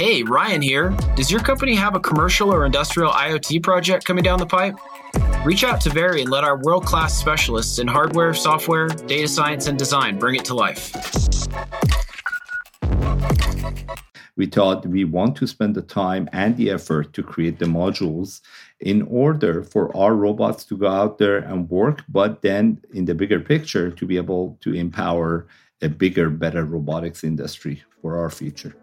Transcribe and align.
Hey, 0.00 0.22
Ryan 0.22 0.62
here. 0.62 0.96
Does 1.14 1.30
your 1.30 1.40
company 1.42 1.74
have 1.74 1.94
a 1.94 2.00
commercial 2.00 2.50
or 2.50 2.64
industrial 2.64 3.12
IoT 3.12 3.62
project 3.62 4.06
coming 4.06 4.24
down 4.24 4.38
the 4.38 4.46
pipe? 4.46 4.74
Reach 5.44 5.62
out 5.62 5.78
to 5.82 5.90
Very 5.90 6.22
and 6.22 6.30
let 6.30 6.42
our 6.42 6.56
world 6.56 6.86
class 6.86 7.12
specialists 7.12 7.78
in 7.78 7.86
hardware, 7.86 8.32
software, 8.32 8.88
data 8.88 9.28
science, 9.28 9.66
and 9.66 9.78
design 9.78 10.18
bring 10.18 10.36
it 10.36 10.44
to 10.46 10.54
life. 10.54 10.90
We 14.36 14.46
thought 14.46 14.86
we 14.86 15.04
want 15.04 15.36
to 15.36 15.46
spend 15.46 15.74
the 15.74 15.82
time 15.82 16.30
and 16.32 16.56
the 16.56 16.70
effort 16.70 17.12
to 17.12 17.22
create 17.22 17.58
the 17.58 17.66
modules 17.66 18.40
in 18.80 19.02
order 19.02 19.62
for 19.62 19.94
our 19.94 20.14
robots 20.14 20.64
to 20.64 20.78
go 20.78 20.88
out 20.88 21.18
there 21.18 21.40
and 21.40 21.68
work, 21.68 22.04
but 22.08 22.40
then 22.40 22.80
in 22.94 23.04
the 23.04 23.14
bigger 23.14 23.38
picture, 23.38 23.90
to 23.90 24.06
be 24.06 24.16
able 24.16 24.56
to 24.62 24.72
empower 24.72 25.46
a 25.82 25.90
bigger, 25.90 26.30
better 26.30 26.64
robotics 26.64 27.22
industry 27.22 27.82
for 28.00 28.16
our 28.16 28.30
future. 28.30 28.74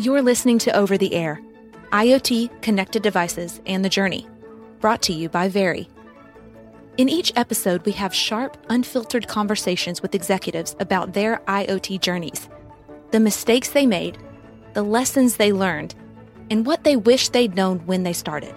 You're 0.00 0.22
listening 0.22 0.58
to 0.60 0.76
Over 0.76 0.96
the 0.96 1.12
Air 1.12 1.42
IoT, 1.90 2.62
Connected 2.62 3.02
Devices, 3.02 3.60
and 3.66 3.84
the 3.84 3.88
Journey, 3.88 4.28
brought 4.78 5.02
to 5.02 5.12
you 5.12 5.28
by 5.28 5.48
Very. 5.48 5.88
In 6.98 7.08
each 7.08 7.32
episode, 7.34 7.84
we 7.84 7.90
have 7.90 8.14
sharp, 8.14 8.56
unfiltered 8.68 9.26
conversations 9.26 10.00
with 10.00 10.14
executives 10.14 10.76
about 10.78 11.14
their 11.14 11.38
IoT 11.48 12.00
journeys, 12.00 12.48
the 13.10 13.18
mistakes 13.18 13.70
they 13.70 13.86
made, 13.86 14.18
the 14.74 14.84
lessons 14.84 15.34
they 15.36 15.52
learned, 15.52 15.96
and 16.48 16.64
what 16.64 16.84
they 16.84 16.94
wish 16.94 17.30
they'd 17.30 17.56
known 17.56 17.80
when 17.80 18.04
they 18.04 18.12
started. 18.12 18.54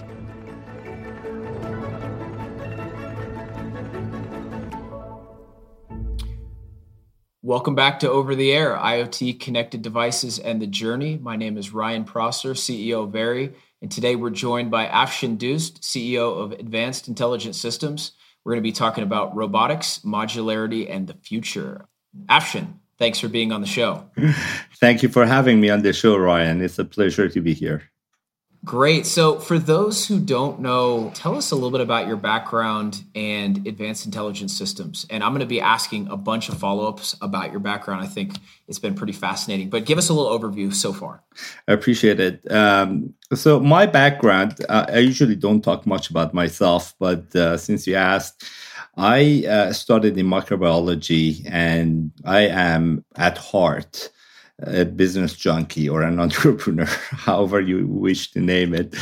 Welcome 7.43 7.73
back 7.73 8.01
to 8.01 8.09
Over 8.09 8.35
the 8.35 8.51
Air, 8.51 8.77
IoT 8.77 9.39
connected 9.39 9.81
devices 9.81 10.37
and 10.37 10.61
the 10.61 10.67
journey. 10.67 11.17
My 11.17 11.35
name 11.35 11.57
is 11.57 11.73
Ryan 11.73 12.03
Prosser, 12.03 12.53
CEO 12.53 13.05
of 13.05 13.11
Very, 13.11 13.53
and 13.81 13.89
today 13.89 14.15
we're 14.15 14.29
joined 14.29 14.69
by 14.69 14.85
Afshin 14.85 15.39
Doust, 15.39 15.81
CEO 15.81 16.39
of 16.39 16.51
Advanced 16.51 17.07
Intelligent 17.07 17.55
Systems. 17.55 18.11
We're 18.45 18.51
going 18.51 18.61
to 18.61 18.69
be 18.69 18.71
talking 18.71 19.03
about 19.03 19.35
robotics, 19.35 20.01
modularity, 20.05 20.87
and 20.87 21.07
the 21.07 21.15
future. 21.15 21.87
Afshin, 22.27 22.75
thanks 22.99 23.17
for 23.17 23.27
being 23.27 23.51
on 23.51 23.61
the 23.61 23.67
show. 23.67 24.05
Thank 24.79 25.01
you 25.01 25.09
for 25.09 25.25
having 25.25 25.59
me 25.59 25.71
on 25.71 25.81
the 25.81 25.93
show, 25.93 26.17
Ryan. 26.17 26.61
It's 26.61 26.77
a 26.77 26.85
pleasure 26.85 27.27
to 27.27 27.41
be 27.41 27.55
here. 27.55 27.90
Great. 28.63 29.07
So, 29.07 29.39
for 29.39 29.57
those 29.57 30.07
who 30.07 30.19
don't 30.19 30.59
know, 30.59 31.11
tell 31.15 31.35
us 31.35 31.49
a 31.49 31.55
little 31.55 31.71
bit 31.71 31.81
about 31.81 32.05
your 32.05 32.15
background 32.15 33.03
and 33.15 33.65
advanced 33.65 34.05
intelligence 34.05 34.55
systems. 34.55 35.07
And 35.09 35.23
I'm 35.23 35.31
going 35.31 35.39
to 35.39 35.47
be 35.47 35.59
asking 35.59 36.09
a 36.09 36.17
bunch 36.17 36.47
of 36.47 36.59
follow 36.59 36.87
ups 36.87 37.15
about 37.23 37.49
your 37.49 37.59
background. 37.59 38.03
I 38.03 38.07
think 38.07 38.35
it's 38.67 38.77
been 38.77 38.93
pretty 38.93 39.13
fascinating, 39.13 39.71
but 39.71 39.85
give 39.85 39.97
us 39.97 40.09
a 40.09 40.13
little 40.13 40.37
overview 40.37 40.71
so 40.71 40.93
far. 40.93 41.23
I 41.67 41.73
appreciate 41.73 42.19
it. 42.19 42.51
Um, 42.51 43.15
so, 43.33 43.59
my 43.59 43.87
background, 43.87 44.63
uh, 44.69 44.85
I 44.89 44.99
usually 44.99 45.35
don't 45.35 45.63
talk 45.63 45.87
much 45.87 46.11
about 46.11 46.35
myself, 46.35 46.93
but 46.99 47.35
uh, 47.35 47.57
since 47.57 47.87
you 47.87 47.95
asked, 47.95 48.43
I 48.95 49.43
uh, 49.49 49.73
started 49.73 50.19
in 50.19 50.27
microbiology 50.27 51.49
and 51.49 52.11
I 52.25 52.41
am 52.41 53.05
at 53.15 53.39
heart 53.39 54.11
a 54.63 54.85
business 54.85 55.33
junkie 55.33 55.89
or 55.89 56.01
an 56.01 56.19
entrepreneur, 56.25 56.85
however 56.85 57.59
you 57.59 57.87
wish 57.87 58.31
to 58.31 58.39
name 58.39 58.73
it. 58.73 58.95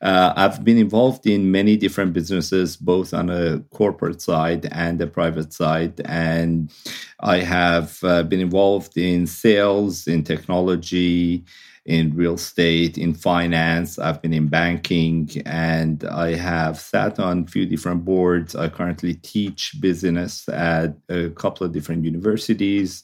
Uh, 0.00 0.32
I've 0.36 0.64
been 0.64 0.78
involved 0.78 1.26
in 1.26 1.50
many 1.50 1.76
different 1.76 2.12
businesses, 2.12 2.76
both 2.76 3.14
on 3.14 3.30
a 3.30 3.60
corporate 3.70 4.20
side 4.20 4.68
and 4.72 4.98
the 4.98 5.06
private 5.06 5.52
side. 5.52 6.00
And 6.04 6.72
I 7.20 7.38
have 7.38 7.98
uh, 8.02 8.22
been 8.24 8.40
involved 8.40 8.96
in 8.96 9.26
sales, 9.26 10.06
in 10.06 10.24
technology, 10.24 11.44
in 11.84 12.14
real 12.14 12.34
estate, 12.34 12.96
in 12.96 13.12
finance. 13.12 13.98
I've 13.98 14.22
been 14.22 14.32
in 14.32 14.48
banking, 14.48 15.30
and 15.46 16.04
I 16.04 16.34
have 16.34 16.78
sat 16.78 17.18
on 17.18 17.44
a 17.44 17.46
few 17.46 17.66
different 17.66 18.04
boards. 18.04 18.54
I 18.54 18.68
currently 18.68 19.14
teach 19.14 19.74
business 19.80 20.48
at 20.48 20.94
a 21.08 21.30
couple 21.30 21.66
of 21.66 21.72
different 21.72 22.04
universities. 22.04 23.02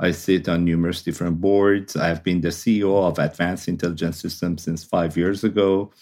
I 0.00 0.12
sit 0.12 0.48
on 0.48 0.64
numerous 0.64 1.02
different 1.02 1.40
boards. 1.40 1.94
I've 1.94 2.24
been 2.24 2.40
the 2.40 2.48
CEO 2.48 3.06
of 3.06 3.18
Advanced 3.18 3.68
Intelligence 3.68 4.18
Systems 4.18 4.62
since 4.62 4.82
five 4.82 5.16
years 5.16 5.44
ago, 5.44 5.92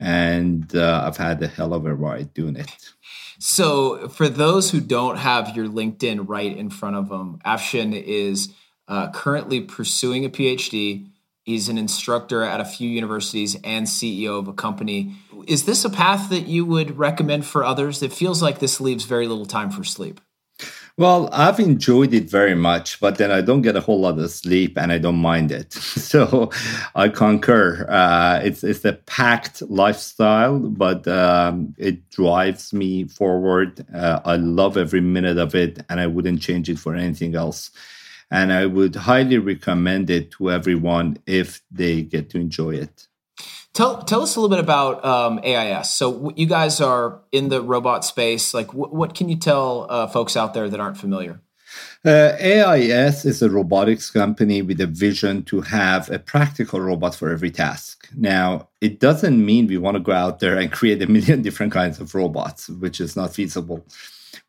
and 0.00 0.74
uh, 0.74 1.02
I've 1.04 1.18
had 1.18 1.42
a 1.42 1.46
hell 1.46 1.74
of 1.74 1.84
a 1.84 1.94
ride 1.94 2.32
doing 2.32 2.56
it. 2.56 2.70
So, 3.38 4.08
for 4.08 4.30
those 4.30 4.70
who 4.70 4.80
don't 4.80 5.18
have 5.18 5.54
your 5.54 5.68
LinkedIn 5.68 6.26
right 6.26 6.56
in 6.56 6.70
front 6.70 6.96
of 6.96 7.10
them, 7.10 7.38
Afshin 7.44 7.92
is 7.92 8.54
uh, 8.88 9.10
currently 9.10 9.60
pursuing 9.60 10.24
a 10.24 10.30
PhD. 10.30 11.10
He's 11.42 11.68
an 11.68 11.76
instructor 11.76 12.42
at 12.42 12.60
a 12.60 12.64
few 12.64 12.88
universities 12.88 13.54
and 13.62 13.86
CEO 13.86 14.38
of 14.38 14.48
a 14.48 14.54
company. 14.54 15.16
Is 15.46 15.64
this 15.64 15.84
a 15.84 15.90
path 15.90 16.30
that 16.30 16.48
you 16.48 16.64
would 16.64 16.96
recommend 16.96 17.44
for 17.44 17.62
others? 17.62 18.02
It 18.02 18.12
feels 18.12 18.40
like 18.42 18.58
this 18.58 18.80
leaves 18.80 19.04
very 19.04 19.28
little 19.28 19.46
time 19.46 19.70
for 19.70 19.84
sleep. 19.84 20.20
Well, 20.98 21.28
I've 21.30 21.60
enjoyed 21.60 22.14
it 22.14 22.30
very 22.30 22.54
much, 22.54 23.00
but 23.00 23.18
then 23.18 23.30
I 23.30 23.42
don't 23.42 23.60
get 23.60 23.76
a 23.76 23.82
whole 23.82 24.00
lot 24.00 24.18
of 24.18 24.30
sleep 24.30 24.78
and 24.78 24.90
I 24.90 24.98
don't 24.98 25.16
mind 25.18 25.52
it. 25.52 25.74
So 26.06 26.50
I 26.94 27.08
concur. 27.10 27.84
Uh, 27.88 28.40
it's 28.42 28.64
it's 28.64 28.84
a 28.84 28.94
packed 28.94 29.60
lifestyle, 29.62 30.58
but 30.58 31.06
um, 31.08 31.74
it 31.76 32.08
drives 32.10 32.72
me 32.72 33.04
forward. 33.04 33.84
Uh, 33.94 34.20
I 34.24 34.36
love 34.36 34.76
every 34.78 35.00
minute 35.02 35.36
of 35.36 35.54
it, 35.54 35.84
and 35.90 36.00
I 36.00 36.06
wouldn't 36.06 36.40
change 36.40 36.70
it 36.70 36.78
for 36.78 36.94
anything 36.94 37.34
else. 37.34 37.70
And 38.30 38.52
I 38.52 38.66
would 38.66 38.94
highly 38.94 39.38
recommend 39.38 40.08
it 40.10 40.30
to 40.32 40.50
everyone 40.50 41.18
if 41.26 41.60
they 41.70 42.02
get 42.02 42.30
to 42.30 42.38
enjoy 42.38 42.76
it. 42.76 43.08
Tell 43.76 44.02
tell 44.02 44.22
us 44.22 44.34
a 44.36 44.40
little 44.40 44.56
bit 44.56 44.64
about 44.64 45.04
um, 45.04 45.38
AIS. 45.44 45.90
So 45.90 46.32
you 46.34 46.46
guys 46.46 46.80
are 46.80 47.20
in 47.30 47.50
the 47.50 47.60
robot 47.60 48.06
space. 48.06 48.54
Like, 48.54 48.70
wh- 48.70 48.90
what 48.90 49.14
can 49.14 49.28
you 49.28 49.36
tell 49.36 49.86
uh, 49.90 50.06
folks 50.06 50.34
out 50.34 50.54
there 50.54 50.66
that 50.70 50.80
aren't 50.80 50.96
familiar? 50.96 51.42
Uh, 52.02 52.32
AIS 52.40 53.26
is 53.26 53.42
a 53.42 53.50
robotics 53.50 54.10
company 54.10 54.62
with 54.62 54.80
a 54.80 54.86
vision 54.86 55.42
to 55.44 55.60
have 55.60 56.08
a 56.10 56.18
practical 56.18 56.80
robot 56.80 57.14
for 57.14 57.30
every 57.30 57.50
task. 57.50 58.08
Now, 58.16 58.70
it 58.80 58.98
doesn't 58.98 59.44
mean 59.44 59.66
we 59.66 59.76
want 59.76 59.96
to 59.96 60.02
go 60.02 60.12
out 60.12 60.38
there 60.38 60.56
and 60.56 60.72
create 60.72 61.02
a 61.02 61.06
million 61.06 61.42
different 61.46 61.74
kinds 61.74 62.00
of 62.00 62.14
robots, 62.14 62.70
which 62.70 62.98
is 62.98 63.14
not 63.14 63.34
feasible. 63.34 63.84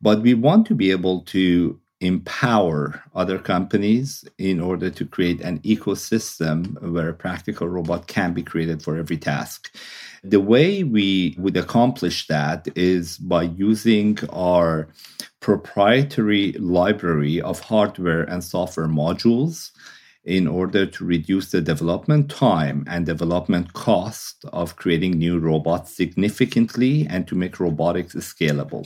But 0.02 0.22
we 0.22 0.36
want 0.36 0.68
to 0.68 0.74
be 0.74 0.90
able 0.92 1.24
to 1.34 1.78
empower 2.00 3.02
other 3.16 3.40
companies 3.40 4.24
in 4.38 4.60
order 4.60 4.90
to 4.90 5.06
create 5.06 5.42
an 5.42 5.60
ecosystem 5.60 6.80
where 6.94 7.10
a 7.10 7.14
practical 7.14 7.68
robot 7.68 8.08
can 8.08 8.34
be 8.34 8.44
created 8.44 8.84
for 8.84 8.98
every 8.98 9.18
task. 9.18 9.74
The 10.24 10.40
way 10.40 10.84
we 10.84 11.36
would 11.40 11.58
accomplish 11.58 12.28
that 12.28 12.68
is 12.76 13.18
by 13.18 13.44
using 13.44 14.20
our 14.30 14.90
proprietary 15.40 16.52
library 16.54 17.42
of 17.42 17.60
hardware 17.62 18.24
and 18.24 18.44
software 18.44 18.88
modules 18.88 19.72
in 20.24 20.46
order 20.46 20.86
to 20.86 21.06
reduce 21.06 21.52
the 21.52 21.62
development 21.62 22.30
time 22.30 22.84
and 22.88 23.06
development 23.06 23.74
cost 23.74 24.44
of 24.52 24.76
creating 24.76 25.12
new 25.12 25.40
robots 25.40 25.96
significantly 25.96 27.08
and 27.10 27.28
to 27.28 27.34
make 27.34 27.60
robotics 27.60 28.14
scalable 28.16 28.86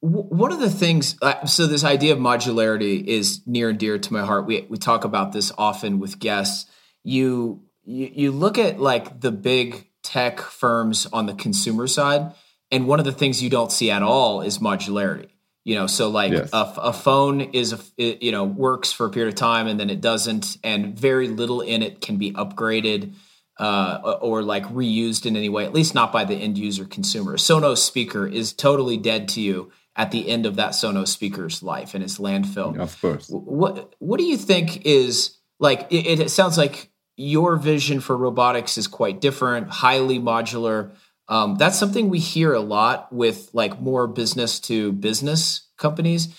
one 0.00 0.50
of 0.50 0.60
the 0.60 0.70
things 0.70 1.16
uh, 1.20 1.44
so 1.44 1.66
this 1.66 1.84
idea 1.84 2.12
of 2.12 2.18
modularity 2.18 3.04
is 3.04 3.42
near 3.46 3.68
and 3.68 3.78
dear 3.78 3.98
to 3.98 4.12
my 4.12 4.24
heart. 4.24 4.46
We, 4.46 4.66
we 4.68 4.78
talk 4.78 5.04
about 5.04 5.32
this 5.32 5.52
often 5.58 5.98
with 5.98 6.18
guests. 6.18 6.70
You, 7.04 7.62
you 7.84 8.10
you 8.12 8.32
look 8.32 8.58
at 8.58 8.80
like 8.80 9.20
the 9.20 9.30
big 9.30 9.88
tech 10.02 10.40
firms 10.40 11.06
on 11.12 11.26
the 11.26 11.34
consumer 11.34 11.86
side 11.86 12.32
and 12.70 12.86
one 12.86 12.98
of 12.98 13.04
the 13.04 13.12
things 13.12 13.42
you 13.42 13.50
don't 13.50 13.70
see 13.70 13.90
at 13.90 14.02
all 14.02 14.40
is 14.40 14.58
modularity. 14.58 15.28
You 15.64 15.74
know 15.74 15.86
so 15.86 16.08
like 16.08 16.32
yes. 16.32 16.48
a, 16.54 16.72
a, 16.78 16.92
phone 16.94 17.42
is 17.42 17.74
a 17.74 17.78
it, 17.98 18.22
you 18.22 18.32
know 18.32 18.44
works 18.44 18.92
for 18.92 19.04
a 19.04 19.10
period 19.10 19.28
of 19.28 19.34
time 19.34 19.66
and 19.66 19.78
then 19.78 19.90
it 19.90 20.00
doesn't 20.00 20.56
and 20.64 20.98
very 20.98 21.28
little 21.28 21.60
in 21.60 21.82
it 21.82 22.00
can 22.00 22.16
be 22.16 22.32
upgraded 22.32 23.12
uh, 23.58 24.16
or 24.22 24.42
like 24.42 24.64
reused 24.68 25.26
in 25.26 25.36
any 25.36 25.50
way 25.50 25.66
at 25.66 25.74
least 25.74 25.94
not 25.94 26.10
by 26.10 26.24
the 26.24 26.34
end 26.34 26.56
user 26.56 26.86
consumer. 26.86 27.36
Sonos 27.36 27.78
speaker 27.78 28.26
is 28.26 28.54
totally 28.54 28.96
dead 28.96 29.28
to 29.28 29.42
you 29.42 29.70
at 29.96 30.10
the 30.10 30.28
end 30.28 30.46
of 30.46 30.56
that 30.56 30.70
Sonos 30.70 31.08
speaker's 31.08 31.62
life 31.62 31.94
and 31.94 32.02
its 32.02 32.18
landfill. 32.18 32.78
Of 32.78 33.00
course. 33.00 33.28
What 33.28 33.94
What 33.98 34.18
do 34.18 34.24
you 34.24 34.36
think 34.36 34.86
is 34.86 35.36
like? 35.58 35.86
It, 35.90 36.20
it 36.20 36.30
sounds 36.30 36.56
like 36.56 36.90
your 37.16 37.56
vision 37.56 38.00
for 38.00 38.16
robotics 38.16 38.78
is 38.78 38.86
quite 38.86 39.20
different, 39.20 39.68
highly 39.68 40.18
modular. 40.18 40.92
Um, 41.28 41.56
that's 41.56 41.78
something 41.78 42.08
we 42.08 42.18
hear 42.18 42.52
a 42.54 42.60
lot 42.60 43.12
with 43.12 43.50
like 43.52 43.80
more 43.80 44.06
business 44.06 44.58
to 44.60 44.92
business 44.92 45.68
companies. 45.76 46.34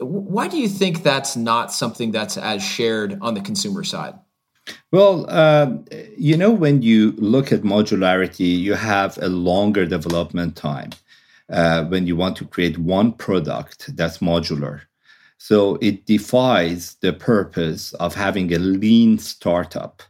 Why 0.00 0.48
do 0.48 0.58
you 0.58 0.68
think 0.68 1.02
that's 1.02 1.36
not 1.36 1.72
something 1.72 2.10
that's 2.10 2.36
as 2.36 2.62
shared 2.62 3.18
on 3.20 3.34
the 3.34 3.40
consumer 3.40 3.82
side? 3.82 4.14
Well, 4.92 5.26
uh, 5.28 5.78
you 6.16 6.36
know, 6.36 6.50
when 6.50 6.82
you 6.82 7.12
look 7.12 7.50
at 7.50 7.62
modularity, 7.62 8.58
you 8.58 8.74
have 8.74 9.18
a 9.20 9.28
longer 9.28 9.86
development 9.86 10.54
time 10.54 10.90
uh, 11.50 11.84
when 11.84 12.06
you 12.06 12.16
want 12.16 12.36
to 12.36 12.44
create 12.44 12.78
one 12.78 13.12
product 13.12 13.94
that's 13.96 14.18
modular. 14.18 14.82
So 15.38 15.78
it 15.80 16.06
defies 16.06 16.96
the 17.00 17.12
purpose 17.12 17.92
of 17.94 18.14
having 18.14 18.52
a 18.52 18.58
lean 18.58 19.18
startup 19.18 20.02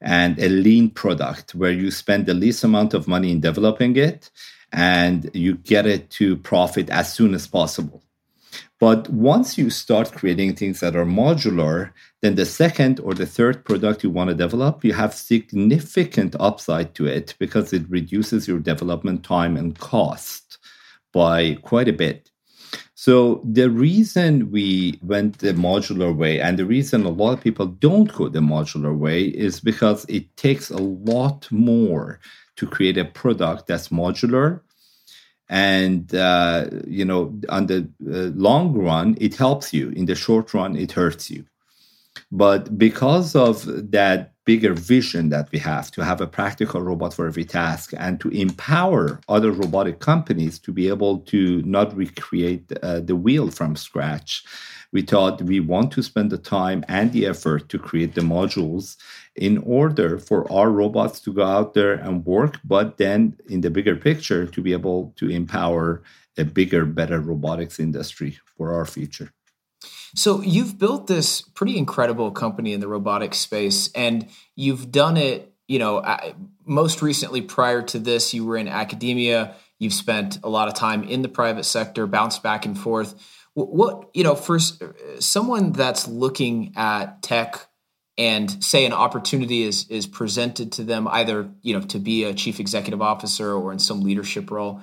and 0.00 0.38
a 0.38 0.48
lean 0.48 0.90
product 0.90 1.54
where 1.54 1.70
you 1.70 1.90
spend 1.90 2.26
the 2.26 2.34
least 2.34 2.64
amount 2.64 2.94
of 2.94 3.06
money 3.06 3.30
in 3.30 3.40
developing 3.40 3.96
it 3.96 4.30
and 4.72 5.30
you 5.34 5.54
get 5.54 5.86
it 5.86 6.10
to 6.10 6.36
profit 6.36 6.90
as 6.90 7.12
soon 7.12 7.34
as 7.34 7.46
possible. 7.46 8.02
But 8.80 9.08
once 9.08 9.56
you 9.56 9.70
start 9.70 10.12
creating 10.12 10.56
things 10.56 10.80
that 10.80 10.96
are 10.96 11.06
modular, 11.06 11.92
then 12.22 12.34
the 12.34 12.44
second 12.44 13.00
or 13.00 13.14
the 13.14 13.26
third 13.26 13.64
product 13.64 14.02
you 14.02 14.10
want 14.10 14.30
to 14.30 14.34
develop, 14.34 14.84
you 14.84 14.92
have 14.92 15.14
significant 15.14 16.34
upside 16.40 16.94
to 16.96 17.06
it 17.06 17.34
because 17.38 17.72
it 17.72 17.88
reduces 17.88 18.48
your 18.48 18.58
development 18.58 19.22
time 19.24 19.56
and 19.56 19.78
cost 19.78 20.58
by 21.14 21.54
quite 21.62 21.88
a 21.88 21.92
bit. 21.92 22.30
So 22.94 23.40
the 23.44 23.70
reason 23.70 24.50
we 24.50 24.98
went 25.02 25.38
the 25.38 25.52
modular 25.52 26.14
way 26.14 26.40
and 26.40 26.58
the 26.58 26.66
reason 26.66 27.04
a 27.04 27.08
lot 27.08 27.32
of 27.32 27.40
people 27.40 27.66
don't 27.66 28.12
go 28.12 28.28
the 28.28 28.40
modular 28.40 28.96
way 28.96 29.24
is 29.24 29.60
because 29.60 30.04
it 30.08 30.36
takes 30.36 30.70
a 30.70 30.76
lot 30.76 31.50
more 31.50 32.20
to 32.56 32.66
create 32.66 32.98
a 32.98 33.04
product 33.04 33.66
that's 33.66 33.88
modular. 33.88 34.60
And 35.48 36.14
uh, 36.14 36.70
you 36.86 37.04
know 37.04 37.38
on 37.48 37.66
the 37.66 37.88
uh, 38.06 38.32
long 38.34 38.72
run 38.72 39.16
it 39.20 39.34
helps 39.34 39.72
you. 39.72 39.90
In 39.90 40.06
the 40.06 40.14
short 40.14 40.52
run 40.54 40.76
it 40.76 40.92
hurts 40.92 41.30
you. 41.30 41.44
But 42.30 42.78
because 42.78 43.34
of 43.34 43.90
that 43.90 44.33
bigger 44.44 44.74
vision 44.74 45.30
that 45.30 45.50
we 45.52 45.58
have 45.58 45.90
to 45.90 46.04
have 46.04 46.20
a 46.20 46.26
practical 46.26 46.80
robot 46.82 47.14
for 47.14 47.26
every 47.26 47.44
task 47.44 47.92
and 47.96 48.20
to 48.20 48.28
empower 48.28 49.20
other 49.28 49.50
robotic 49.50 50.00
companies 50.00 50.58
to 50.58 50.72
be 50.72 50.88
able 50.88 51.18
to 51.20 51.62
not 51.62 51.96
recreate 51.96 52.70
uh, 52.82 53.00
the 53.00 53.16
wheel 53.16 53.50
from 53.50 53.74
scratch 53.74 54.44
we 54.94 55.02
thought 55.02 55.42
we 55.42 55.58
want 55.58 55.90
to 55.90 56.04
spend 56.04 56.30
the 56.30 56.38
time 56.38 56.84
and 56.86 57.12
the 57.12 57.26
effort 57.26 57.68
to 57.68 57.80
create 57.80 58.14
the 58.14 58.20
modules 58.20 58.96
in 59.34 59.58
order 59.58 60.18
for 60.18 60.50
our 60.52 60.70
robots 60.70 61.18
to 61.18 61.32
go 61.32 61.42
out 61.42 61.74
there 61.74 61.94
and 61.94 62.24
work, 62.24 62.60
but 62.64 62.96
then 62.96 63.36
in 63.48 63.60
the 63.60 63.70
bigger 63.70 63.96
picture, 63.96 64.46
to 64.46 64.62
be 64.62 64.72
able 64.72 65.12
to 65.16 65.28
empower 65.28 66.04
a 66.38 66.44
bigger, 66.44 66.84
better 66.86 67.18
robotics 67.20 67.80
industry 67.80 68.38
for 68.56 68.72
our 68.72 68.86
future. 68.86 69.32
So 70.14 70.40
you've 70.42 70.78
built 70.78 71.06
this 71.06 71.42
pretty 71.42 71.76
incredible 71.76 72.30
company 72.30 72.72
in 72.72 72.80
the 72.80 72.88
robotics 72.88 73.38
space, 73.38 73.90
and 73.94 74.28
you've 74.56 74.90
done 74.90 75.16
it. 75.16 75.52
You 75.66 75.78
know, 75.78 76.34
most 76.66 77.02
recently, 77.02 77.40
prior 77.40 77.82
to 77.82 77.98
this, 77.98 78.34
you 78.34 78.44
were 78.44 78.56
in 78.56 78.68
academia. 78.68 79.54
You've 79.78 79.94
spent 79.94 80.38
a 80.44 80.48
lot 80.48 80.68
of 80.68 80.74
time 80.74 81.04
in 81.04 81.22
the 81.22 81.28
private 81.28 81.64
sector, 81.64 82.06
bounced 82.06 82.42
back 82.42 82.66
and 82.66 82.78
forth 82.78 83.14
what 83.54 84.10
you 84.14 84.24
know 84.24 84.34
for 84.34 84.58
someone 84.58 85.72
that's 85.72 86.08
looking 86.08 86.72
at 86.76 87.22
tech 87.22 87.66
and 88.18 88.62
say 88.62 88.84
an 88.84 88.92
opportunity 88.92 89.62
is 89.62 89.88
is 89.88 90.06
presented 90.06 90.72
to 90.72 90.84
them 90.84 91.08
either 91.08 91.48
you 91.62 91.72
know 91.72 91.80
to 91.86 91.98
be 91.98 92.24
a 92.24 92.34
chief 92.34 92.60
executive 92.60 93.00
officer 93.00 93.52
or 93.52 93.72
in 93.72 93.78
some 93.78 94.02
leadership 94.02 94.50
role 94.50 94.80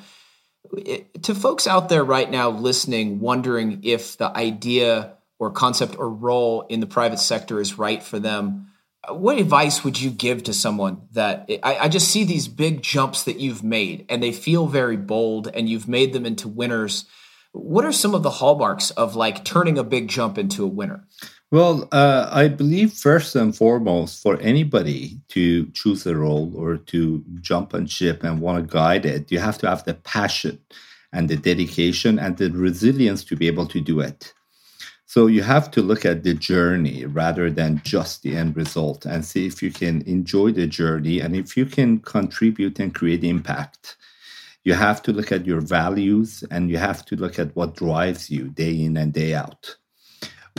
it, 0.77 1.22
to 1.24 1.36
folks 1.36 1.68
out 1.68 1.89
there 1.89 2.04
right 2.04 2.31
now 2.31 2.50
listening 2.50 3.19
wondering 3.19 3.81
if 3.84 4.18
the 4.18 4.36
idea 4.38 5.18
or 5.42 5.52
concept 5.52 5.98
or 5.98 6.10
role 6.10 6.62
in 6.70 6.80
the 6.80 6.88
private 6.88 7.20
sector 7.20 7.60
is 7.60 7.78
right 7.78 8.02
for 8.02 8.20
them 8.20 8.68
what 9.10 9.40
advice 9.40 9.84
would 9.84 10.00
you 10.00 10.12
give 10.12 10.44
to 10.44 10.54
someone 10.54 11.02
that 11.14 11.50
I, 11.64 11.78
I 11.80 11.90
just 11.90 12.10
see 12.10 12.24
these 12.24 12.48
big 12.48 12.84
jumps 12.84 13.24
that 13.24 13.40
you've 13.40 13.64
made 13.64 14.06
and 14.10 14.22
they 14.22 14.32
feel 14.32 14.68
very 14.68 14.98
bold 14.98 15.50
and 15.54 15.68
you've 15.68 15.88
made 15.88 16.14
them 16.14 16.26
into 16.26 16.48
winners 16.48 17.06
what 17.54 17.84
are 17.84 17.92
some 17.92 18.16
of 18.16 18.24
the 18.24 18.30
hallmarks 18.30 18.92
of 18.92 19.16
like 19.16 19.44
turning 19.44 19.78
a 19.78 19.84
big 19.84 20.08
jump 20.08 20.38
into 20.38 20.64
a 20.64 20.68
winner? 20.68 21.06
Well, 21.52 21.88
uh, 21.92 22.30
I 22.32 22.48
believe 22.48 22.94
first 22.94 23.36
and 23.36 23.56
foremost, 23.56 24.24
for 24.24 24.40
anybody 24.40 25.20
to 25.30 25.66
choose 25.72 26.06
a 26.06 26.16
role 26.16 26.54
or 26.56 26.78
to 26.78 27.24
jump 27.42 27.74
on 27.74 27.88
ship 27.88 28.24
and 28.24 28.40
want 28.40 28.66
to 28.66 28.74
guide 28.74 29.06
it, 29.06 29.32
you 29.32 29.40
have 29.40 29.58
to 29.60 29.68
have 29.68 29.84
the 29.84 29.96
passion 29.96 30.60
and 31.12 31.28
the 31.28 31.36
dedication 31.36 32.18
and 32.18 32.38
the 32.38 32.50
resilience 32.52 33.26
to 33.26 33.36
be 33.36 33.48
able 33.48 33.66
to 33.68 33.82
do 33.82 34.00
it. 34.00 34.34
So 35.12 35.28
you 35.28 35.44
have 35.44 35.69
to 35.72 35.81
look 35.81 36.06
at 36.06 36.24
the 36.24 36.34
journey 36.34 37.06
rather 37.06 37.52
than 37.52 37.81
just 37.84 38.24
the 38.24 38.38
end 38.38 38.56
result 38.56 39.06
and 39.06 39.25
see 39.25 39.46
if 39.46 39.62
you 39.62 39.69
can 39.69 40.04
enjoy 40.04 40.54
the 40.54 40.68
journey 40.68 41.19
and 41.19 41.36
if 41.36 41.58
you 41.58 41.66
can 41.66 42.00
contribute 42.00 42.80
and 42.80 42.96
create 42.96 43.25
impact 43.25 43.98
you 44.63 44.74
have 44.74 45.02
to 45.02 45.12
look 45.12 45.31
at 45.31 45.46
your 45.46 45.62
values 45.62 46.44
and 46.52 46.69
you 46.69 46.78
have 46.78 47.04
to 47.06 47.16
look 47.16 47.40
at 47.40 47.56
what 47.56 47.75
drives 47.75 48.30
you 48.30 48.50
day 48.50 48.84
in 48.86 48.96
and 48.98 49.12
day 49.13 49.34
out. 49.34 49.75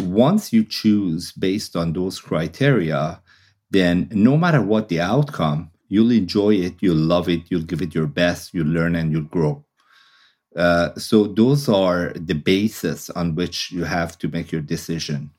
Once 0.00 0.52
you 0.52 0.64
choose 0.64 1.32
based 1.32 1.76
on 1.76 1.93
those 1.93 2.20
criteria, 2.20 3.20
then 3.70 4.08
no 4.12 4.37
matter 4.37 4.60
what 4.60 4.88
the 4.88 5.00
outcome, 5.00 5.70
you'll 5.88 6.10
enjoy 6.10 6.54
it, 6.54 6.75
you'll 6.81 6.96
love 6.96 7.28
it, 7.28 7.43
you'll 7.49 7.62
give 7.62 7.82
it 7.82 7.94
your 7.94 8.06
best, 8.06 8.52
you'll 8.52 8.66
learn 8.66 8.96
and 8.96 9.12
you'll 9.12 9.22
grow. 9.22 9.64
Uh, 10.56 10.94
so 10.96 11.26
those 11.26 11.69
are 11.69 12.12
the 12.14 12.34
basis 12.34 13.10
on 13.10 13.34
which 13.34 13.70
you 13.72 13.84
have 13.84 14.19
to 14.19 14.28
make 14.28 14.52
your 14.52 14.60
decision. 14.60 15.31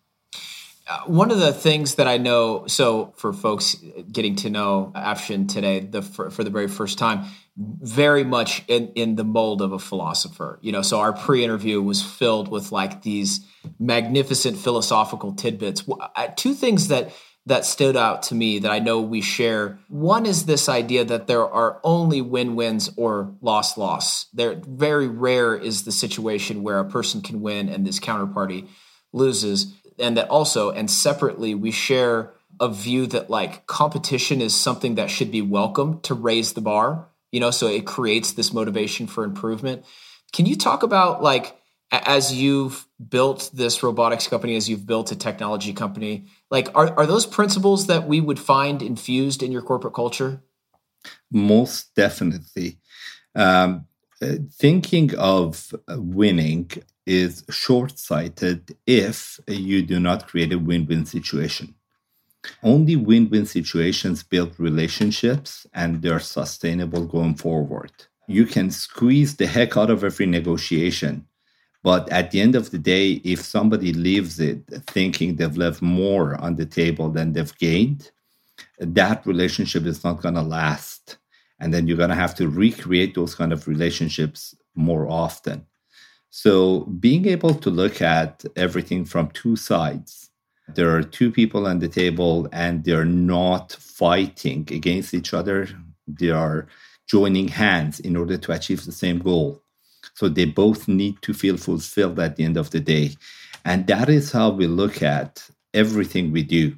Uh, 0.85 0.99
one 1.05 1.31
of 1.31 1.39
the 1.39 1.53
things 1.53 1.95
that 1.95 2.07
I 2.07 2.17
know, 2.17 2.67
so 2.67 3.13
for 3.15 3.31
folks 3.31 3.75
getting 4.11 4.35
to 4.37 4.49
know 4.49 4.91
Afshin 4.95 5.47
today, 5.47 5.79
the 5.79 6.01
for, 6.01 6.29
for 6.29 6.43
the 6.43 6.49
very 6.49 6.67
first 6.67 6.97
time, 6.97 7.25
very 7.55 8.25
much 8.25 8.63
in, 8.67 8.89
in 8.95 9.15
the 9.15 9.23
mold 9.23 9.61
of 9.61 9.71
a 9.71 9.79
philosopher. 9.79 10.59
You 10.61 10.73
know, 10.73 10.81
so 10.81 10.99
our 10.99 11.13
pre-interview 11.13 11.81
was 11.81 12.03
filled 12.03 12.49
with 12.49 12.73
like 12.73 13.03
these 13.03 13.45
magnificent 13.79 14.57
philosophical 14.57 15.33
tidbits. 15.33 15.85
Two 16.35 16.53
things 16.53 16.89
that 16.89 17.13
that 17.45 17.65
stood 17.65 17.97
out 17.97 18.23
to 18.23 18.35
me 18.35 18.59
that 18.59 18.71
I 18.71 18.79
know 18.79 19.01
we 19.01 19.21
share. 19.21 19.77
One 19.89 20.25
is 20.25 20.45
this 20.45 20.69
idea 20.69 21.03
that 21.05 21.27
there 21.27 21.45
are 21.47 21.79
only 21.83 22.21
win-wins 22.21 22.89
or 22.95 23.35
loss-loss. 23.41 24.27
There 24.33 24.61
very 24.65 25.07
rare 25.07 25.55
is 25.55 25.83
the 25.83 25.91
situation 25.91 26.63
where 26.63 26.79
a 26.79 26.89
person 26.89 27.21
can 27.21 27.41
win 27.41 27.67
and 27.67 27.85
this 27.85 27.99
counterparty 27.99 28.67
loses. 29.11 29.73
And 29.99 30.15
that 30.17 30.29
also 30.29 30.71
and 30.71 30.89
separately 30.89 31.53
we 31.53 31.71
share 31.71 32.33
a 32.59 32.69
view 32.69 33.07
that 33.07 33.29
like 33.29 33.67
competition 33.67 34.41
is 34.41 34.55
something 34.55 34.95
that 34.95 35.09
should 35.09 35.31
be 35.31 35.41
welcome 35.41 35.99
to 36.01 36.13
raise 36.13 36.53
the 36.53 36.61
bar 36.61 37.07
you 37.31 37.39
know 37.39 37.51
so 37.51 37.67
it 37.67 37.85
creates 37.85 38.31
this 38.33 38.53
motivation 38.53 39.07
for 39.07 39.23
improvement 39.23 39.83
can 40.31 40.45
you 40.45 40.55
talk 40.55 40.83
about 40.83 41.21
like 41.21 41.57
as 42.05 42.33
you've 42.33 42.87
built 43.09 43.49
this 43.53 43.83
robotics 43.83 44.27
company 44.27 44.55
as 44.55 44.67
you've 44.69 44.85
built 44.85 45.11
a 45.11 45.15
technology 45.15 45.73
company 45.73 46.25
like 46.49 46.69
are, 46.75 46.97
are 46.97 47.05
those 47.05 47.25
principles 47.25 47.87
that 47.87 48.07
we 48.07 48.19
would 48.19 48.39
find 48.39 48.81
infused 48.81 49.43
in 49.43 49.51
your 49.51 49.61
corporate 49.61 49.93
culture 49.93 50.41
most 51.31 51.93
definitely 51.95 52.77
um, 53.35 53.85
thinking 54.51 55.13
of 55.17 55.73
winning 55.89 56.69
is 57.05 57.43
short-sighted 57.49 58.75
if 58.87 59.39
you 59.47 59.81
do 59.81 59.99
not 59.99 60.27
create 60.27 60.53
a 60.53 60.59
win-win 60.59 61.05
situation 61.05 61.75
only 62.61 62.95
win 62.95 63.29
win 63.29 63.45
situations 63.45 64.23
build 64.23 64.59
relationships 64.59 65.65
and 65.73 66.01
they're 66.01 66.19
sustainable 66.19 67.05
going 67.05 67.35
forward. 67.35 67.91
You 68.27 68.45
can 68.45 68.71
squeeze 68.71 69.35
the 69.35 69.47
heck 69.47 69.77
out 69.77 69.89
of 69.89 70.03
every 70.03 70.25
negotiation. 70.25 71.27
But 71.83 72.09
at 72.09 72.31
the 72.31 72.39
end 72.39 72.55
of 72.55 72.71
the 72.71 72.77
day, 72.77 73.21
if 73.23 73.41
somebody 73.41 73.93
leaves 73.93 74.39
it 74.39 74.63
thinking 74.87 75.35
they've 75.35 75.57
left 75.57 75.81
more 75.81 76.39
on 76.41 76.55
the 76.55 76.65
table 76.65 77.09
than 77.09 77.33
they've 77.33 77.57
gained, 77.57 78.11
that 78.79 79.25
relationship 79.25 79.85
is 79.85 80.03
not 80.03 80.21
going 80.21 80.35
to 80.35 80.41
last. 80.41 81.17
And 81.59 81.73
then 81.73 81.87
you're 81.87 81.97
going 81.97 82.09
to 82.09 82.15
have 82.15 82.35
to 82.35 82.47
recreate 82.47 83.15
those 83.15 83.35
kind 83.35 83.53
of 83.53 83.67
relationships 83.67 84.55
more 84.75 85.07
often. 85.09 85.65
So, 86.29 86.81
being 86.99 87.27
able 87.27 87.53
to 87.53 87.69
look 87.69 88.01
at 88.01 88.43
everything 88.55 89.05
from 89.05 89.29
two 89.29 89.55
sides 89.55 90.23
there 90.67 90.95
are 90.95 91.03
two 91.03 91.31
people 91.31 91.67
on 91.67 91.79
the 91.79 91.87
table 91.87 92.47
and 92.51 92.83
they're 92.83 93.05
not 93.05 93.73
fighting 93.73 94.67
against 94.71 95.13
each 95.13 95.33
other. 95.33 95.67
They 96.07 96.29
are 96.29 96.67
joining 97.07 97.49
hands 97.49 97.99
in 97.99 98.15
order 98.15 98.37
to 98.37 98.51
achieve 98.51 98.85
the 98.85 98.91
same 98.91 99.19
goal. 99.19 99.61
So 100.13 100.29
they 100.29 100.45
both 100.45 100.87
need 100.87 101.21
to 101.23 101.33
feel 101.33 101.57
fulfilled 101.57 102.19
at 102.19 102.35
the 102.35 102.43
end 102.43 102.57
of 102.57 102.69
the 102.69 102.79
day. 102.79 103.15
And 103.65 103.87
that 103.87 104.09
is 104.09 104.31
how 104.31 104.49
we 104.49 104.67
look 104.67 105.01
at 105.01 105.47
everything 105.73 106.31
we 106.31 106.43
do. 106.43 106.75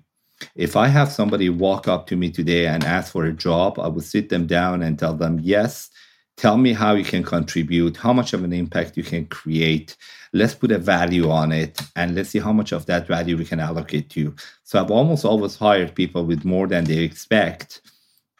If 0.56 0.76
I 0.76 0.88
have 0.88 1.12
somebody 1.12 1.50
walk 1.50 1.88
up 1.88 2.08
to 2.08 2.16
me 2.16 2.30
today 2.30 2.68
and 2.68 2.84
ask 2.84 3.12
for 3.12 3.26
a 3.26 3.34
job, 3.34 3.80
I 3.80 3.88
would 3.88 4.04
sit 4.04 4.30
them 4.30 4.48
down 4.48 4.84
and 4.84 5.00
tell 5.00 5.14
them, 5.14 5.40
yes, 5.42 5.90
tell 6.38 6.58
me 6.58 6.74
how 6.74 6.94
you 6.94 7.06
can 7.06 7.24
contribute, 7.24 7.98
how 7.98 8.14
much 8.14 8.34
of 8.34 8.44
an 8.44 8.54
impact 8.54 8.98
you 8.98 9.04
can 9.04 9.26
create. 9.28 9.96
Let's 10.34 10.54
put 10.54 10.72
a 10.72 10.78
value 10.78 11.30
on 11.30 11.52
it 11.52 11.82
and 11.96 12.16
let's 12.16 12.30
see 12.30 12.40
how 12.40 12.52
much 12.52 12.74
of 12.74 12.86
that 12.88 13.08
value 13.08 13.38
we 13.38 13.46
can 13.46 13.62
allocate 13.62 14.10
to. 14.12 14.20
You. 14.20 14.36
So 14.64 14.80
I've 14.80 14.92
almost 14.92 15.24
always 15.24 15.56
hired 15.56 15.96
people 15.96 16.26
with 16.26 16.44
more 16.44 16.68
than 16.68 16.84
they 16.84 17.00
expect, 17.00 17.82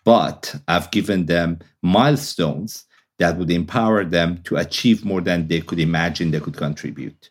but 0.04 0.54
I've 0.68 0.92
given 0.92 1.26
them 1.26 1.60
milestones 1.82 2.86
that 3.20 3.38
would 3.38 3.52
empower 3.52 4.04
them 4.04 4.42
to 4.44 4.58
achieve 4.58 5.06
more 5.06 5.22
than 5.22 5.48
they 5.48 5.62
could 5.62 5.80
imagine 5.80 6.32
they 6.32 6.40
could 6.40 6.58
contribute. 6.58 7.30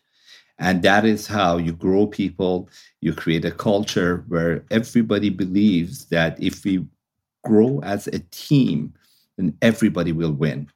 And 0.57 0.81
that 0.83 1.05
is 1.05 1.27
how 1.27 1.57
you 1.57 1.73
grow 1.73 2.07
people. 2.07 2.69
You 3.01 3.13
create 3.13 3.45
a 3.45 3.51
culture 3.51 4.23
where 4.27 4.63
everybody 4.71 5.29
believes 5.29 6.05
that 6.05 6.41
if 6.41 6.63
we 6.63 6.85
grow 7.43 7.79
as 7.83 8.07
a 8.07 8.19
team, 8.31 8.93
then 9.37 9.57
everybody 9.61 10.11
will 10.11 10.31
win 10.31 10.69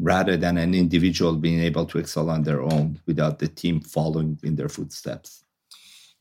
rather 0.00 0.36
than 0.36 0.56
an 0.56 0.74
individual 0.74 1.36
being 1.36 1.60
able 1.60 1.84
to 1.86 1.98
excel 1.98 2.30
on 2.30 2.42
their 2.42 2.62
own 2.62 2.98
without 3.06 3.38
the 3.38 3.48
team 3.48 3.80
following 3.80 4.38
in 4.42 4.56
their 4.56 4.68
footsteps. 4.68 5.44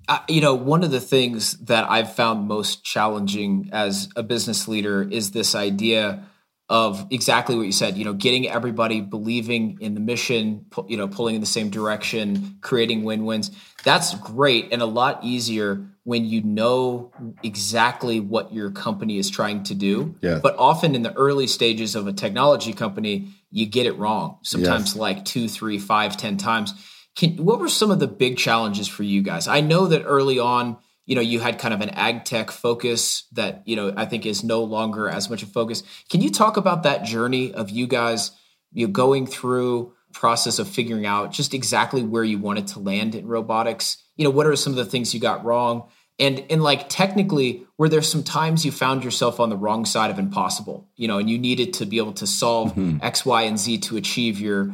Uh, 0.08 0.20
you 0.28 0.42
know, 0.42 0.54
one 0.54 0.84
of 0.84 0.92
the 0.92 1.00
things 1.00 1.58
that 1.60 1.90
I've 1.90 2.14
found 2.14 2.48
most 2.48 2.84
challenging 2.84 3.70
as 3.72 4.10
a 4.16 4.24
business 4.24 4.68
leader 4.68 5.08
is 5.10 5.32
this 5.32 5.56
idea 5.56 6.26
of 6.70 7.08
exactly 7.10 7.56
what 7.56 7.66
you 7.66 7.72
said, 7.72 7.98
you 7.98 8.06
know, 8.06 8.14
getting 8.14 8.48
everybody 8.48 9.02
believing 9.02 9.80
in 9.82 9.96
the 9.96 10.00
mission, 10.00 10.66
you 10.88 10.98
know, 10.98 11.08
pulling 11.08 11.34
in 11.34 11.42
the 11.42 11.48
same 11.48 11.70
direction, 11.72 12.58
creating 12.62 13.04
win-wins. 13.04 13.50
That's 13.84 14.14
great 14.16 14.72
and 14.72 14.82
a 14.82 14.86
lot 14.86 15.24
easier 15.24 15.88
when 16.04 16.26
you 16.26 16.44
know 16.44 17.12
exactly 17.44 18.20
what 18.20 18.54
your 18.54 18.72
company 18.72 19.18
is 19.18 19.30
trying 19.30 19.64
to 19.64 19.76
do. 19.76 20.16
Yeah. 20.22 20.40
But 20.42 20.56
often 20.58 20.96
in 20.96 21.02
the 21.02 21.14
early 21.14 21.48
stages 21.48 21.96
of 21.96 22.08
a 22.08 22.14
technology 22.14 22.74
company, 22.74 23.30
you 23.52 23.66
get 23.66 23.88
it 23.88 23.98
wrong. 23.98 24.38
Sometimes 24.44 24.90
yes. 24.90 24.96
like 24.96 25.26
two, 25.26 25.48
three, 25.48 25.80
five, 25.80 26.18
ten 26.18 26.38
times. 26.38 26.74
Can, 27.16 27.38
what 27.38 27.60
were 27.60 27.70
some 27.70 27.90
of 27.90 28.00
the 28.00 28.08
big 28.08 28.38
challenges 28.38 28.88
for 28.88 29.04
you 29.04 29.24
guys? 29.24 29.48
I 29.48 29.62
know 29.62 29.88
that 29.88 30.04
early 30.04 30.40
on 30.40 30.78
you 31.10 31.16
know 31.16 31.22
you 31.22 31.40
had 31.40 31.58
kind 31.58 31.74
of 31.74 31.82
an 31.82 31.90
ag 31.90 32.24
tech 32.24 32.52
focus 32.52 33.24
that 33.32 33.64
you 33.66 33.76
know 33.76 33.92
i 33.98 34.06
think 34.06 34.28
is 34.28 34.44
no 34.44 34.64
longer 34.64 35.10
as 35.10 35.30
much 35.30 35.42
a 35.42 35.48
focus. 35.48 35.82
Can 36.10 36.22
you 36.22 36.30
talk 36.30 36.56
about 36.56 36.84
that 36.84 37.04
journey 37.04 37.52
of 37.52 37.72
you 37.72 37.88
guys 37.88 38.32
you 38.72 38.86
know, 38.86 38.94
going 38.94 39.26
through 39.26 39.94
process 40.14 40.60
of 40.60 40.70
figuring 40.70 41.06
out 41.06 41.32
just 41.32 41.54
exactly 41.54 42.04
where 42.04 42.24
you 42.24 42.38
wanted 42.38 42.68
to 42.68 42.80
land 42.80 43.16
in 43.16 43.28
robotics? 43.28 43.98
You 44.18 44.24
know 44.24 44.30
what 44.30 44.46
are 44.46 44.56
some 44.56 44.74
of 44.74 44.78
the 44.78 44.86
things 44.86 45.14
you 45.14 45.20
got 45.20 45.44
wrong? 45.44 45.90
And 46.20 46.46
and 46.52 46.62
like 46.62 46.88
technically 46.90 47.66
were 47.80 47.90
there 47.90 48.04
some 48.04 48.24
times 48.24 48.64
you 48.64 48.72
found 48.72 49.04
yourself 49.04 49.40
on 49.40 49.50
the 49.50 49.58
wrong 49.58 49.86
side 49.86 50.12
of 50.12 50.20
impossible 50.20 50.88
you 50.96 51.08
know 51.08 51.18
and 51.18 51.28
you 51.28 51.40
needed 51.40 51.74
to 51.76 51.88
be 51.88 51.98
able 51.98 52.14
to 52.14 52.28
solve 52.28 52.76
mm-hmm. 52.76 52.98
x 53.02 53.26
y 53.26 53.44
and 53.44 53.58
z 53.58 53.80
to 53.80 53.98
achieve 53.98 54.40
your 54.40 54.72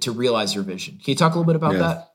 to 0.00 0.12
realize 0.12 0.54
your 0.54 0.64
vision? 0.64 0.98
Can 1.02 1.12
you 1.12 1.14
talk 1.14 1.34
a 1.34 1.38
little 1.38 1.50
bit 1.50 1.56
about 1.56 1.72
yes. 1.72 1.80
that 1.80 2.09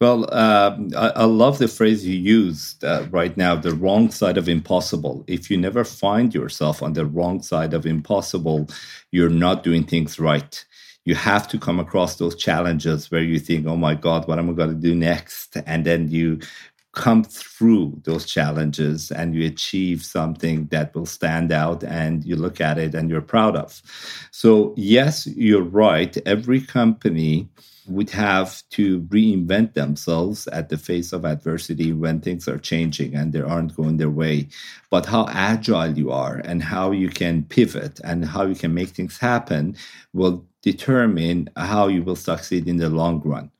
well, 0.00 0.24
uh, 0.32 0.76
I, 0.96 1.08
I, 1.10 1.24
love 1.24 1.58
the 1.58 1.68
phrase 1.68 2.06
you 2.06 2.16
used 2.16 2.84
uh, 2.84 3.06
right 3.10 3.36
now 3.36 3.56
the 3.56 3.74
wrong 3.74 4.10
side 4.10 4.36
of 4.38 4.48
impossible. 4.48 5.24
If 5.26 5.50
you 5.50 5.56
never 5.56 5.84
find 5.84 6.34
yourself 6.34 6.82
on 6.82 6.92
the 6.92 7.06
wrong 7.06 7.42
side 7.42 7.74
of 7.74 7.86
impossible, 7.86 8.68
you're 9.12 9.30
not 9.30 9.62
doing 9.62 9.84
things 9.84 10.18
right. 10.18 10.64
You 11.04 11.14
have 11.14 11.46
to 11.48 11.58
come 11.58 11.78
across 11.78 12.16
those 12.16 12.34
challenges 12.34 13.10
where 13.10 13.22
you 13.22 13.38
think, 13.38 13.66
oh 13.66 13.76
my 13.76 13.94
God, 13.94 14.26
what 14.26 14.38
am 14.38 14.48
I 14.48 14.54
going 14.54 14.70
to 14.70 14.74
do 14.74 14.94
next? 14.94 15.56
And 15.66 15.84
then 15.84 16.08
you 16.10 16.40
come 16.94 17.24
through 17.24 18.00
those 18.04 18.24
challenges 18.24 19.10
and 19.10 19.34
you 19.34 19.46
achieve 19.46 20.04
something 20.04 20.66
that 20.66 20.94
will 20.94 21.06
stand 21.06 21.52
out 21.52 21.82
and 21.84 22.24
you 22.24 22.36
look 22.36 22.60
at 22.60 22.78
it 22.78 22.94
and 22.94 23.10
you're 23.10 23.20
proud 23.20 23.56
of. 23.56 23.82
So, 24.30 24.74
yes, 24.76 25.26
you're 25.26 25.62
right. 25.62 26.16
Every 26.26 26.60
company 26.60 27.48
would 27.86 28.10
have 28.10 28.62
to 28.70 29.02
reinvent 29.02 29.74
themselves 29.74 30.46
at 30.48 30.68
the 30.68 30.78
face 30.78 31.12
of 31.12 31.24
adversity 31.24 31.92
when 31.92 32.20
things 32.20 32.48
are 32.48 32.58
changing 32.58 33.14
and 33.14 33.32
they 33.32 33.40
aren't 33.40 33.76
going 33.76 33.98
their 33.98 34.10
way. 34.10 34.48
But 34.90 35.06
how 35.06 35.26
agile 35.28 35.96
you 35.96 36.10
are 36.10 36.36
and 36.36 36.62
how 36.62 36.92
you 36.92 37.10
can 37.10 37.44
pivot 37.44 38.00
and 38.02 38.24
how 38.24 38.46
you 38.46 38.54
can 38.54 38.72
make 38.72 38.90
things 38.90 39.18
happen 39.18 39.76
will 40.12 40.46
determine 40.62 41.50
how 41.56 41.88
you 41.88 42.02
will 42.02 42.16
succeed 42.16 42.66
in 42.68 42.78
the 42.78 42.88
long 42.88 43.20
run. 43.20 43.50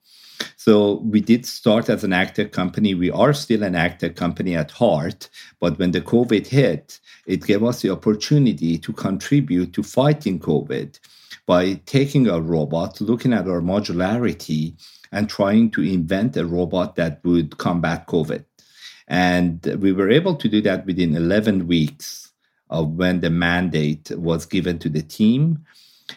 So 0.57 1.01
we 1.01 1.21
did 1.21 1.47
start 1.47 1.89
as 1.89 2.05
an 2.05 2.11
agtech 2.11 2.53
company. 2.53 2.95
We 2.95 3.11
are 3.11 3.33
still 3.33 3.63
an 3.63 3.75
agtech 3.75 4.17
company 4.17 4.55
at 4.57 4.71
heart, 4.71 5.29
but 5.61 5.79
when 5.79 5.91
the 5.91 6.01
COVID 6.01 6.47
hit, 6.47 7.01
it 7.27 7.47
gave 7.47 7.63
us 7.63 7.83
the 7.83 7.91
opportunity 7.91 8.79
to 8.79 8.93
contribute 8.93 9.73
to 9.75 9.83
fighting 9.83 10.39
COVID 10.39 10.99
by 11.47 11.75
taking 11.87 12.29
a 12.29 12.41
robot, 12.41 13.01
looking 13.01 13.33
at 13.33 13.49
our 13.49 13.61
modularity, 13.61 14.75
and 15.13 15.29
trying 15.29 15.71
to 15.71 15.83
invent 15.83 16.37
a 16.37 16.47
robot 16.47 16.97
that 16.97 17.23
would 17.25 17.59
combat 17.59 18.07
COVID. 18.07 18.45
And 19.07 19.65
we 19.81 19.93
were 19.93 20.11
able 20.11 20.35
to 20.37 20.49
do 20.49 20.61
that 20.63 20.87
within 20.87 21.15
11 21.15 21.67
weeks 21.67 22.33
of 22.71 22.93
when 22.93 23.21
the 23.21 23.31
mandate 23.31 24.11
was 24.13 24.47
given 24.47 24.79
to 24.81 24.89
the 24.89 25.03
team. 25.03 25.65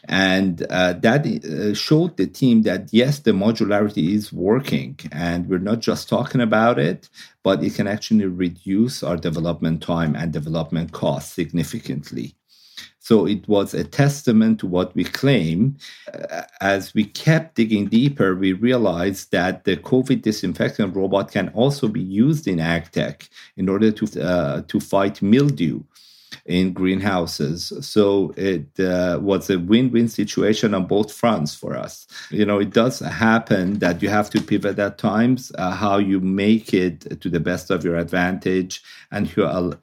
And 0.10 0.66
uh, 0.70 0.94
that 0.94 1.26
uh, 1.26 1.74
showed 1.74 2.18
the 2.18 2.28
team 2.28 2.64
that 2.64 2.90
yes, 2.92 3.20
the 3.20 3.32
modularity 3.32 4.14
is 4.14 4.34
working, 4.34 5.00
and 5.12 5.48
we're 5.48 5.60
not 5.60 5.80
just 5.80 6.10
talking 6.10 6.42
about 6.42 6.78
it, 6.78 7.10
but 7.44 7.64
it 7.64 7.76
can 7.76 7.88
actually 7.88 8.26
reduce 8.26 9.02
our 9.02 9.18
development 9.18 9.82
time 9.82 10.16
and 10.16 10.34
development 10.34 10.92
cost 10.92 11.34
significantly. 11.34 12.36
So 13.00 13.26
it 13.26 13.48
was 13.48 13.74
a 13.74 13.86
testament 13.86 14.60
to 14.60 14.68
what 14.68 14.94
we 14.94 15.06
claim. 15.06 15.78
Uh, 16.14 16.42
as 16.60 16.94
we 16.94 17.06
kept 17.06 17.56
digging 17.56 17.86
deeper, 17.88 18.36
we 18.36 18.52
realized 18.52 19.32
that 19.32 19.64
the 19.64 19.78
COVID 19.78 20.22
disinfectant 20.22 20.94
robot 20.94 21.32
can 21.32 21.48
also 21.50 21.88
be 21.88 22.02
used 22.02 22.50
in 22.50 22.58
agtech 22.58 23.30
in 23.56 23.70
order 23.70 23.92
to 23.92 24.22
uh, 24.22 24.62
to 24.68 24.80
fight 24.82 25.22
mildew 25.22 25.84
in 26.48 26.72
greenhouses. 26.72 27.74
So 27.82 28.34
it 28.38 28.80
uh, 28.80 29.20
was 29.22 29.50
a 29.50 29.60
win 29.60 29.92
win 29.92 30.08
situation 30.08 30.74
on 30.74 30.88
both 30.88 31.12
fronts 31.12 31.54
for 31.54 31.76
us. 31.76 32.08
You 32.32 32.46
know, 32.46 32.60
it 32.60 32.72
does 32.72 33.00
happen 33.00 33.80
that 33.80 34.02
you 34.02 34.10
have 34.10 34.30
to 34.32 34.42
pivot 34.42 34.80
at 34.80 34.98
times, 34.98 35.52
uh, 35.58 35.72
how 35.72 35.98
you 35.98 36.22
make 36.22 36.74
it 36.74 37.22
to 37.22 37.30
the 37.30 37.42
best 37.42 37.70
of 37.70 37.84
your 37.84 37.98
advantage 37.98 38.82
and 39.12 39.28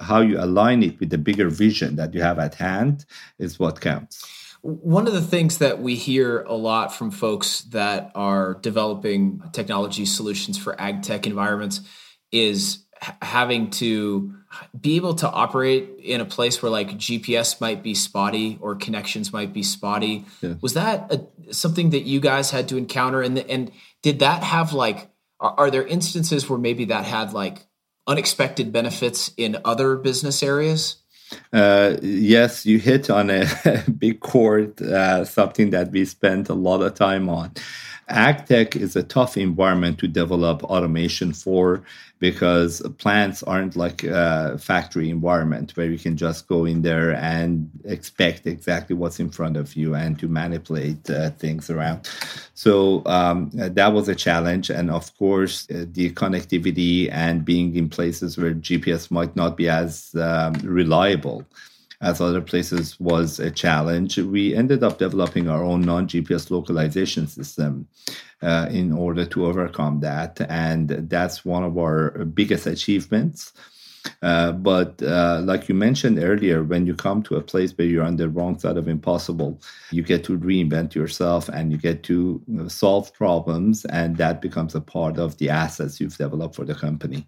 how 0.00 0.20
you 0.20 0.40
align 0.40 0.82
it 0.82 0.98
with 0.98 1.10
the 1.10 1.18
bigger 1.18 1.50
vision 1.50 1.96
that 1.96 2.14
you 2.14 2.22
have 2.22 2.38
at 2.38 2.54
hand 2.54 3.04
is 3.38 3.58
what 3.58 3.80
counts. 3.80 4.24
One 4.62 5.06
of 5.06 5.12
the 5.12 5.20
things 5.20 5.58
that 5.58 5.82
we 5.82 5.94
hear 5.94 6.40
a 6.44 6.54
lot 6.54 6.94
from 6.94 7.10
folks 7.10 7.60
that 7.72 8.10
are 8.14 8.54
developing 8.54 9.42
technology 9.52 10.06
solutions 10.06 10.56
for 10.56 10.80
ag 10.80 11.02
tech 11.02 11.26
environments 11.26 11.82
is 12.32 12.83
having 13.00 13.70
to 13.70 14.34
be 14.80 14.96
able 14.96 15.14
to 15.16 15.28
operate 15.28 15.90
in 15.98 16.20
a 16.20 16.24
place 16.24 16.62
where 16.62 16.70
like 16.70 16.90
GPS 16.90 17.60
might 17.60 17.82
be 17.82 17.94
spotty 17.94 18.58
or 18.60 18.74
connections 18.74 19.32
might 19.32 19.52
be 19.52 19.62
spotty. 19.62 20.24
Yeah. 20.40 20.54
Was 20.60 20.74
that 20.74 21.12
a, 21.12 21.52
something 21.52 21.90
that 21.90 22.02
you 22.02 22.20
guys 22.20 22.50
had 22.50 22.68
to 22.68 22.76
encounter? 22.76 23.22
And 23.22 23.38
and 23.38 23.72
did 24.02 24.20
that 24.20 24.42
have 24.42 24.72
like 24.72 25.10
are, 25.40 25.54
are, 25.58 25.70
there 25.70 25.86
instances 25.86 26.48
where 26.48 26.58
maybe 26.58 26.86
that 26.86 27.04
had 27.04 27.32
like 27.32 27.66
unexpected 28.06 28.72
benefits 28.72 29.32
in 29.36 29.58
other 29.64 29.96
business 29.96 30.42
areas? 30.42 30.96
Uh, 31.52 31.96
yes, 32.02 32.64
you 32.64 32.78
hit 32.78 33.10
on 33.10 33.30
a 33.30 33.46
big 33.98 34.20
chord, 34.20 34.80
uh, 34.82 35.24
something 35.24 35.70
that 35.70 35.90
we 35.90 36.04
spent 36.04 36.48
a 36.48 36.54
lot 36.54 36.82
of 36.82 36.94
time 36.94 37.28
on. 37.28 37.52
AgTech 38.08 38.76
is 38.76 38.96
a 38.96 39.02
tough 39.02 39.36
environment 39.36 39.98
to 39.98 40.08
develop 40.08 40.62
automation 40.64 41.32
for 41.32 41.82
because 42.18 42.80
plants 42.98 43.42
aren't 43.42 43.76
like 43.76 44.02
a 44.04 44.56
factory 44.58 45.10
environment 45.10 45.76
where 45.76 45.90
you 45.90 45.98
can 45.98 46.16
just 46.16 46.46
go 46.48 46.64
in 46.64 46.82
there 46.82 47.14
and 47.16 47.68
expect 47.84 48.46
exactly 48.46 48.96
what's 48.96 49.20
in 49.20 49.28
front 49.28 49.56
of 49.56 49.74
you 49.76 49.94
and 49.94 50.18
to 50.18 50.28
manipulate 50.28 51.10
uh, 51.10 51.30
things 51.30 51.68
around. 51.68 52.08
So 52.54 53.02
um, 53.06 53.50
that 53.52 53.92
was 53.92 54.08
a 54.08 54.14
challenge. 54.14 54.70
And 54.70 54.90
of 54.90 55.16
course, 55.18 55.68
uh, 55.70 55.84
the 55.92 56.12
connectivity 56.12 57.10
and 57.12 57.44
being 57.44 57.74
in 57.76 57.88
places 57.88 58.38
where 58.38 58.54
GPS 58.54 59.10
might 59.10 59.34
not 59.36 59.56
be 59.56 59.68
as 59.68 60.14
um, 60.14 60.54
reliable 60.62 61.44
as 62.00 62.20
other 62.20 62.40
places 62.40 62.98
was 63.00 63.38
a 63.38 63.50
challenge. 63.50 64.18
We 64.18 64.54
ended 64.54 64.82
up 64.82 64.98
developing 64.98 65.48
our 65.48 65.62
own 65.62 65.82
non 65.82 66.08
GPS 66.08 66.50
localization 66.50 67.26
system 67.26 67.88
uh, 68.42 68.68
in 68.70 68.92
order 68.92 69.24
to 69.26 69.46
overcome 69.46 70.00
that. 70.00 70.40
And 70.48 70.88
that's 71.08 71.44
one 71.44 71.64
of 71.64 71.78
our 71.78 72.24
biggest 72.24 72.66
achievements. 72.66 73.52
Uh, 74.22 74.52
but 74.52 75.02
uh, 75.02 75.40
like 75.44 75.68
you 75.68 75.74
mentioned 75.74 76.18
earlier, 76.18 76.62
when 76.62 76.86
you 76.86 76.94
come 76.94 77.22
to 77.22 77.36
a 77.36 77.40
place 77.40 77.72
where 77.72 77.86
you're 77.86 78.04
on 78.04 78.16
the 78.16 78.28
wrong 78.28 78.58
side 78.58 78.76
of 78.76 78.88
impossible, 78.88 79.60
you 79.90 80.02
get 80.02 80.24
to 80.24 80.38
reinvent 80.38 80.94
yourself 80.94 81.48
and 81.48 81.72
you 81.72 81.78
get 81.78 82.02
to 82.02 82.42
solve 82.68 83.12
problems, 83.14 83.84
and 83.86 84.16
that 84.18 84.42
becomes 84.42 84.74
a 84.74 84.80
part 84.80 85.18
of 85.18 85.38
the 85.38 85.48
assets 85.48 86.00
you've 86.00 86.16
developed 86.16 86.54
for 86.54 86.64
the 86.64 86.74
company. 86.74 87.26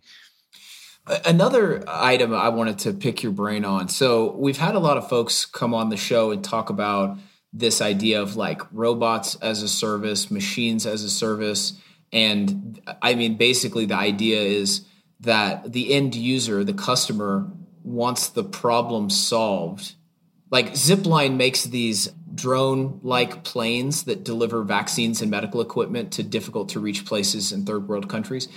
Another 1.25 1.84
item 1.86 2.34
I 2.34 2.48
wanted 2.48 2.80
to 2.80 2.92
pick 2.92 3.22
your 3.22 3.32
brain 3.32 3.64
on. 3.64 3.88
So, 3.88 4.32
we've 4.32 4.56
had 4.56 4.75
a 4.75 4.80
lot 4.80 4.96
of 4.96 5.08
folks 5.08 5.44
come 5.44 5.72
on 5.72 5.88
the 5.88 5.96
show 5.96 6.32
and 6.32 6.42
talk 6.42 6.68
about 6.68 7.18
this 7.52 7.80
idea 7.80 8.20
of 8.20 8.36
like 8.36 8.60
robots 8.72 9.36
as 9.36 9.62
a 9.62 9.68
service, 9.68 10.30
machines 10.30 10.84
as 10.84 11.04
a 11.04 11.10
service. 11.10 11.80
And 12.12 12.80
I 13.00 13.14
mean, 13.14 13.36
basically, 13.36 13.86
the 13.86 13.96
idea 13.96 14.40
is 14.40 14.84
that 15.20 15.72
the 15.72 15.92
end 15.92 16.14
user, 16.14 16.64
the 16.64 16.75
customer, 16.75 17.50
wants 17.82 18.28
the 18.28 18.44
problem 18.44 19.08
solved. 19.08 19.94
Like 20.50 20.72
Zipline 20.72 21.36
makes 21.36 21.64
these 21.64 22.08
drone 22.34 23.00
like 23.02 23.44
planes 23.44 24.04
that 24.04 24.25
deliver 24.25 24.62
vaccines 24.62 25.22
and 25.22 25.30
medical 25.30 25.60
equipment 25.60 26.12
to 26.12 26.22
difficult 26.22 26.68
to 26.70 26.80
reach 26.80 27.06
places 27.06 27.52
in 27.52 27.64
third 27.64 27.88
world 27.88 28.08
countries. 28.08 28.48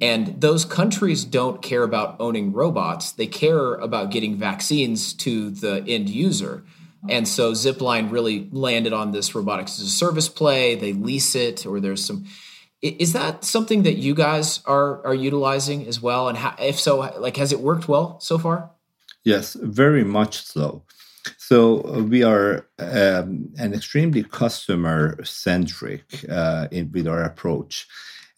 And 0.00 0.40
those 0.40 0.64
countries 0.64 1.24
don't 1.24 1.60
care 1.60 1.82
about 1.82 2.16
owning 2.20 2.52
robots, 2.52 3.12
they 3.12 3.26
care 3.26 3.74
about 3.74 4.10
getting 4.10 4.36
vaccines 4.36 5.12
to 5.14 5.50
the 5.50 5.84
end 5.86 6.08
user. 6.08 6.64
And 7.08 7.26
so 7.26 7.52
Zipline 7.52 8.10
really 8.10 8.48
landed 8.50 8.92
on 8.92 9.12
this 9.12 9.34
robotics 9.34 9.78
as 9.78 9.86
a 9.86 9.90
service 9.90 10.28
play. 10.28 10.74
They 10.74 10.92
lease 10.92 11.34
it, 11.34 11.64
or 11.66 11.80
there's 11.80 12.04
some. 12.04 12.26
Is 12.82 13.12
that 13.12 13.44
something 13.44 13.82
that 13.84 13.96
you 13.96 14.14
guys 14.14 14.60
are 14.66 15.04
are 15.06 15.14
utilizing 15.14 15.86
as 15.86 16.00
well? 16.00 16.28
And 16.28 16.38
how, 16.38 16.54
if 16.58 16.78
so, 16.78 16.98
like 17.18 17.36
has 17.36 17.52
it 17.52 17.60
worked 17.60 17.88
well 17.88 18.18
so 18.20 18.38
far? 18.38 18.70
Yes, 19.24 19.54
very 19.54 20.04
much 20.04 20.44
so. 20.44 20.82
So 21.36 21.82
uh, 21.84 22.02
we 22.02 22.22
are 22.22 22.66
um, 22.78 23.50
an 23.58 23.74
extremely 23.74 24.22
customer 24.22 25.22
centric 25.24 26.24
uh, 26.28 26.68
in, 26.70 26.90
with 26.92 27.06
our 27.06 27.22
approach. 27.22 27.86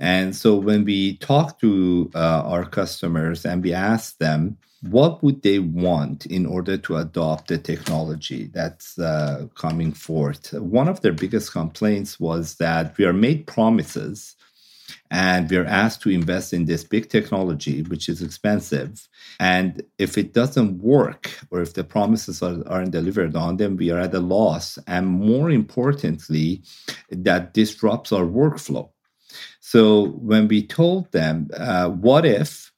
And 0.00 0.35
so 0.35 0.57
when 0.57 0.85
we 0.85 1.19
talk 1.19 1.61
to 1.61 2.11
uh, 2.14 2.42
our 2.47 2.64
customers 2.64 3.45
and 3.45 3.62
we 3.62 3.75
ask 3.75 4.16
them, 4.19 4.57
what 4.83 5.23
would 5.23 5.42
they 5.42 5.59
want 5.59 6.25
in 6.25 6.47
order 6.47 6.78
to 6.78 6.97
adopt 6.97 7.49
the 7.49 7.59
technology 7.59 8.50
that's 8.54 8.99
uh, 8.99 9.47
coming 9.54 9.92
forth? 9.92 10.54
One 10.54 10.88
of 10.88 11.02
their 11.02 11.12
biggest 11.12 11.52
complaints 11.52 12.19
was 12.19 12.54
that 12.57 12.97
we 12.97 13.04
are 13.04 13.12
made 13.12 13.47
promises 13.47 14.37
and 15.11 15.50
we're 15.50 15.66
asked 15.66 16.00
to 16.02 16.11
invest 16.11 16.54
in 16.54 16.64
this 16.64 16.83
big 16.83 17.11
technology, 17.11 17.83
which 17.83 18.09
is 18.09 18.23
expensive. 18.23 19.07
And 19.38 19.83
if 19.99 20.16
it 20.16 20.33
doesn't 20.33 20.78
work, 20.78 21.30
or 21.50 21.61
if 21.61 21.75
the 21.75 21.85
promises 21.85 22.42
are, 22.42 22.66
aren't 22.66 22.92
delivered 22.92 23.37
on, 23.37 23.59
then 23.59 23.76
we 23.76 23.90
are 23.90 24.00
at 24.00 24.14
a 24.14 24.21
loss. 24.21 24.78
And 24.87 25.07
more 25.07 25.50
importantly, 25.50 26.62
that 27.11 27.54
disrupts 27.54 28.12
our 28.12 28.25
workflow. 28.25 28.88
So 29.61 30.09
when 30.13 30.49
we 30.49 30.67
told 30.67 31.11
them, 31.13 31.49
uh, 31.57 31.89
what 31.91 32.25
if 32.27 32.73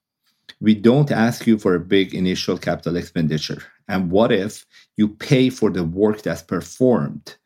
we 0.61 0.75
don't 0.75 1.11
ask 1.11 1.47
you 1.47 1.59
for 1.59 1.75
a 1.75 1.81
big 1.81 2.15
initial 2.15 2.59
capital 2.59 2.97
expenditure? 2.97 3.63
And 3.89 4.11
what 4.11 4.33
if 4.33 4.65
you 4.97 5.09
pay 5.09 5.51
for 5.51 5.71
the 5.71 5.85
work 5.85 6.23
that's 6.23 6.43
performed 6.43 7.37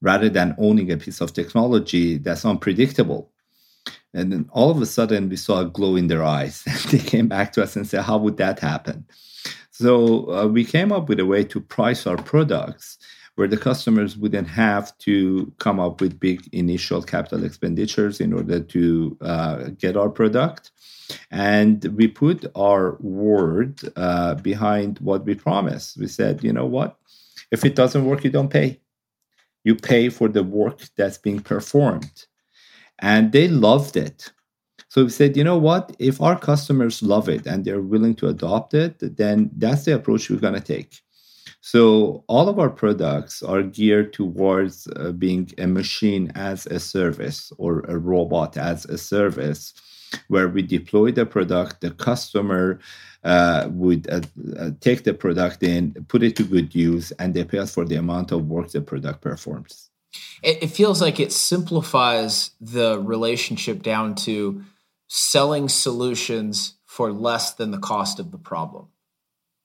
rather 0.00 0.28
than 0.28 0.54
owning 0.58 0.90
a 0.90 0.96
piece 0.96 1.20
of 1.20 1.32
technology 1.32 2.18
that's 2.18 2.44
unpredictable? 2.44 3.30
And 4.12 4.32
then 4.32 4.48
all 4.52 4.70
of 4.70 4.80
a 4.80 4.86
sudden, 4.86 5.28
we 5.28 5.36
saw 5.36 5.60
a 5.60 5.64
glow 5.66 5.96
in 5.96 6.06
their 6.06 6.22
eyes. 6.22 6.64
They 6.90 6.98
came 6.98 7.28
back 7.28 7.52
to 7.54 7.62
us 7.62 7.76
and 7.76 7.86
said, 7.86 8.02
How 8.02 8.18
would 8.18 8.36
that 8.36 8.60
happen? 8.60 9.04
So 9.70 10.30
uh, 10.32 10.46
we 10.46 10.64
came 10.64 10.92
up 10.92 11.08
with 11.08 11.18
a 11.18 11.26
way 11.26 11.42
to 11.44 11.60
price 11.60 12.06
our 12.06 12.16
products 12.16 12.96
where 13.36 13.48
the 13.48 13.56
customers 13.56 14.16
wouldn't 14.16 14.48
have 14.48 14.96
to 14.98 15.52
come 15.58 15.80
up 15.80 16.00
with 16.00 16.20
big 16.20 16.48
initial 16.52 17.02
capital 17.02 17.44
expenditures 17.44 18.20
in 18.20 18.32
order 18.32 18.60
to 18.60 19.16
uh, 19.20 19.56
get 19.78 19.96
our 19.96 20.08
product. 20.08 20.70
And 21.30 21.84
we 21.96 22.08
put 22.08 22.46
our 22.56 22.96
word 23.00 23.80
uh, 23.96 24.36
behind 24.36 24.98
what 25.00 25.24
we 25.24 25.34
promised. 25.34 25.98
We 25.98 26.06
said, 26.06 26.44
you 26.44 26.52
know 26.52 26.66
what? 26.66 26.96
If 27.50 27.64
it 27.64 27.74
doesn't 27.74 28.04
work, 28.04 28.24
you 28.24 28.30
don't 28.30 28.50
pay. 28.50 28.80
You 29.64 29.74
pay 29.74 30.10
for 30.10 30.28
the 30.28 30.44
work 30.44 30.82
that's 30.96 31.18
being 31.18 31.40
performed 31.40 32.26
and 33.00 33.32
they 33.32 33.48
loved 33.48 33.96
it. 33.96 34.32
So 34.88 35.04
we 35.04 35.10
said, 35.10 35.36
you 35.36 35.44
know 35.44 35.58
what? 35.58 35.94
If 35.98 36.20
our 36.20 36.38
customers 36.38 37.02
love 37.02 37.28
it 37.28 37.46
and 37.46 37.64
they're 37.64 37.80
willing 37.80 38.14
to 38.16 38.28
adopt 38.28 38.74
it, 38.74 39.16
then 39.16 39.50
that's 39.56 39.84
the 39.84 39.94
approach 39.94 40.30
we're 40.30 40.38
going 40.38 40.54
to 40.54 40.60
take. 40.60 41.02
So 41.66 42.24
all 42.26 42.50
of 42.50 42.58
our 42.58 42.68
products 42.68 43.42
are 43.42 43.62
geared 43.62 44.12
towards 44.12 44.86
uh, 44.86 45.12
being 45.12 45.50
a 45.56 45.66
machine 45.66 46.30
as 46.34 46.66
a 46.66 46.78
service 46.78 47.50
or 47.56 47.80
a 47.88 47.96
robot 47.96 48.58
as 48.58 48.84
a 48.84 48.98
service, 48.98 49.72
where 50.28 50.46
we 50.46 50.60
deploy 50.60 51.10
the 51.10 51.24
product, 51.24 51.80
the 51.80 51.90
customer 51.90 52.80
uh, 53.24 53.68
would 53.70 54.08
uh, 54.10 54.20
uh 54.58 54.70
take 54.80 55.04
the 55.04 55.14
product 55.14 55.62
in, 55.62 55.94
put 56.08 56.22
it 56.22 56.36
to 56.36 56.44
good 56.44 56.74
use, 56.74 57.12
and 57.12 57.32
they 57.32 57.44
pay 57.44 57.60
us 57.60 57.72
for 57.72 57.86
the 57.86 57.96
amount 57.96 58.30
of 58.30 58.46
work 58.46 58.70
the 58.70 58.82
product 58.82 59.22
performs 59.22 59.88
it, 60.42 60.64
it 60.64 60.68
feels 60.68 61.00
like 61.00 61.18
it 61.18 61.32
simplifies 61.32 62.50
the 62.60 63.00
relationship 63.00 63.82
down 63.82 64.14
to 64.14 64.62
selling 65.08 65.68
solutions 65.68 66.74
for 66.84 67.10
less 67.10 67.54
than 67.54 67.70
the 67.70 67.78
cost 67.78 68.20
of 68.20 68.30
the 68.30 68.38
problem. 68.38 68.88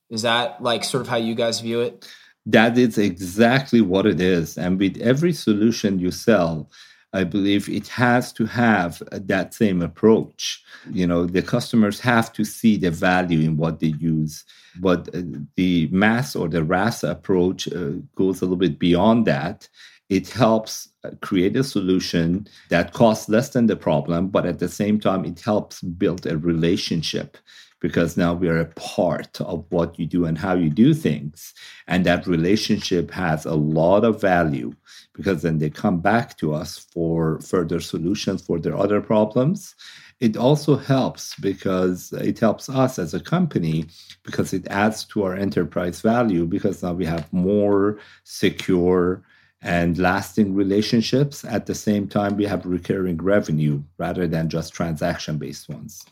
Is 0.09 0.21
that 0.23 0.61
like 0.61 0.83
sort 0.83 1.01
of 1.01 1.07
how 1.07 1.17
you 1.17 1.35
guys 1.35 1.59
view 1.59 1.81
it? 1.81 2.07
That 2.45 2.77
is 2.77 2.97
exactly 2.97 3.81
what 3.81 4.05
it 4.05 4.19
is. 4.19 4.57
And 4.57 4.79
with 4.79 4.97
every 5.01 5.33
solution 5.33 5.99
you 5.99 6.11
sell, 6.11 6.69
I 7.13 7.23
believe 7.23 7.67
it 7.69 7.87
has 7.89 8.31
to 8.33 8.45
have 8.45 9.01
that 9.11 9.53
same 9.53 9.81
approach. 9.81 10.63
You 10.91 11.07
know, 11.07 11.25
the 11.25 11.41
customers 11.41 11.99
have 11.99 12.31
to 12.33 12.45
see 12.45 12.77
the 12.77 12.91
value 12.91 13.39
in 13.39 13.57
what 13.57 13.79
they 13.79 13.93
use. 13.99 14.45
But 14.79 15.09
uh, 15.13 15.21
the 15.55 15.89
MaaS 15.91 16.35
or 16.35 16.47
the 16.47 16.63
RaaS 16.63 17.03
approach 17.03 17.67
uh, 17.67 17.93
goes 18.15 18.41
a 18.41 18.45
little 18.45 18.57
bit 18.57 18.79
beyond 18.79 19.25
that 19.25 19.67
it 20.09 20.29
helps 20.29 20.89
uh, 21.03 21.11
create 21.21 21.55
a 21.55 21.63
solution 21.63 22.47
that 22.69 22.93
costs 22.93 23.29
less 23.29 23.49
than 23.49 23.67
the 23.67 23.75
problem, 23.75 24.27
but 24.27 24.45
at 24.45 24.59
the 24.59 24.67
same 24.67 24.99
time, 24.99 25.23
it 25.23 25.39
helps 25.39 25.81
build 25.81 26.25
a 26.25 26.37
relationship 26.37 27.37
because 27.79 28.17
now 28.17 28.33
we 28.33 28.49
are 28.49 28.59
a 28.59 28.65
part 28.65 29.39
of 29.41 29.65
what 29.69 29.97
you 29.97 30.05
do 30.05 30.25
and 30.25 30.37
how 30.37 30.53
you 30.53 30.69
do 30.69 30.93
things. 30.93 31.53
And 31.87 32.05
that 32.05 32.27
relationship 32.27 33.11
has 33.11 33.45
a 33.45 33.55
lot 33.55 34.03
of 34.03 34.19
value 34.21 34.73
because 35.13 35.41
then 35.41 35.59
they 35.59 35.69
come 35.69 35.99
back 35.99 36.37
to 36.37 36.53
us 36.53 36.77
for 36.77 37.39
further 37.41 37.79
solutions 37.79 38.41
for 38.41 38.59
their 38.59 38.77
other 38.77 39.01
problems. 39.01 39.75
It 40.19 40.35
also 40.35 40.75
helps 40.75 41.35
because 41.39 42.11
it 42.11 42.39
helps 42.39 42.67
us 42.67 42.99
as 42.99 43.13
a 43.13 43.21
company 43.21 43.85
because 44.23 44.51
it 44.51 44.67
adds 44.67 45.05
to 45.05 45.23
our 45.23 45.35
enterprise 45.35 46.01
value 46.01 46.45
because 46.45 46.83
now 46.83 46.93
we 46.93 47.05
have 47.05 47.31
more 47.31 47.99
secure 48.25 49.23
and 49.61 49.97
lasting 49.97 50.55
relationships. 50.55 51.45
At 51.45 51.65
the 51.65 51.75
same 51.75 52.07
time, 52.07 52.35
we 52.35 52.45
have 52.45 52.65
recurring 52.65 53.17
revenue 53.17 53.81
rather 53.97 54.27
than 54.27 54.49
just 54.49 54.73
transaction 54.73 55.37
based 55.37 55.69
ones. 55.69 56.05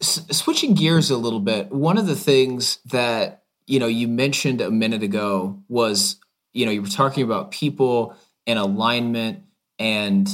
S- 0.00 0.26
switching 0.30 0.74
gears 0.74 1.10
a 1.10 1.16
little 1.16 1.40
bit, 1.40 1.70
one 1.70 1.98
of 1.98 2.06
the 2.06 2.16
things 2.16 2.78
that 2.86 3.42
you 3.66 3.80
know 3.80 3.86
you 3.86 4.08
mentioned 4.08 4.60
a 4.60 4.70
minute 4.70 5.02
ago 5.02 5.62
was 5.68 6.16
you 6.52 6.66
know 6.66 6.72
you 6.72 6.82
were 6.82 6.88
talking 6.88 7.24
about 7.24 7.50
people 7.50 8.14
and 8.46 8.58
alignment 8.58 9.42
and 9.78 10.28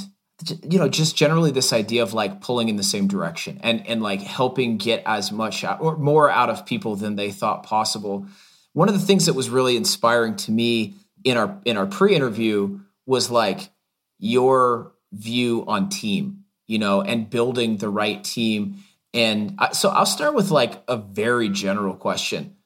you 0.68 0.79
know 0.79 0.88
just 0.88 1.16
generally 1.16 1.51
this 1.51 1.72
idea 1.72 2.03
of 2.03 2.12
like 2.12 2.40
pulling 2.40 2.68
in 2.68 2.77
the 2.77 2.83
same 2.83 3.07
direction 3.07 3.61
and 3.62 3.87
and 3.87 4.03
like 4.03 4.20
helping 4.20 4.77
get 4.77 5.03
as 5.07 5.31
much 5.33 5.64
out 5.64 5.81
or 5.81 5.96
more 5.96 6.29
out 6.29 6.51
of 6.51 6.66
people 6.66 6.96
than 6.96 7.16
they 7.16 7.31
thought 7.31 7.62
possible 7.62 8.27
one 8.72 8.88
of 8.88 8.94
the 8.98 9.07
things 9.07 9.27
that 9.27 9.35
was 9.35 9.51
really 9.51 9.77
inspiring 9.77 10.37
to 10.37 10.51
me 10.51 10.94
in 11.25 11.37
our 11.37 11.59
in 11.64 11.77
our 11.77 11.87
pre-interview 11.87 12.81
was 13.07 13.31
like 13.31 13.70
your 14.18 14.92
view 15.12 15.64
on 15.66 15.88
team, 15.88 16.44
you 16.66 16.79
know, 16.79 17.03
and 17.03 17.29
building 17.29 17.77
the 17.77 17.88
right 17.88 18.22
team. 18.22 18.77
And 19.14 19.55
I, 19.59 19.72
so 19.72 19.90
I'll 19.90 20.07
start 20.07 20.35
with 20.35 20.51
like 20.51 20.83
a 20.88 20.96
very 20.96 21.48
general 21.48 21.94
question. 21.94 22.57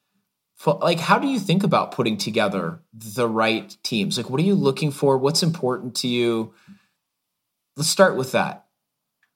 For, 0.55 0.79
like, 0.81 1.01
how 1.01 1.19
do 1.19 1.27
you 1.27 1.39
think 1.39 1.65
about 1.65 1.93
putting 1.93 2.17
together 2.17 2.81
the 2.95 3.29
right 3.29 3.77
teams? 3.83 4.17
Like, 4.17 4.31
what 4.31 4.41
are 4.41 4.45
you 4.45 4.55
looking 4.55 4.91
for? 4.91 5.19
What's 5.19 5.43
important 5.43 5.97
to 5.97 6.09
you? 6.09 6.55
Let's 7.77 7.91
start 7.91 8.17
with 8.17 8.33
that. 8.33 8.65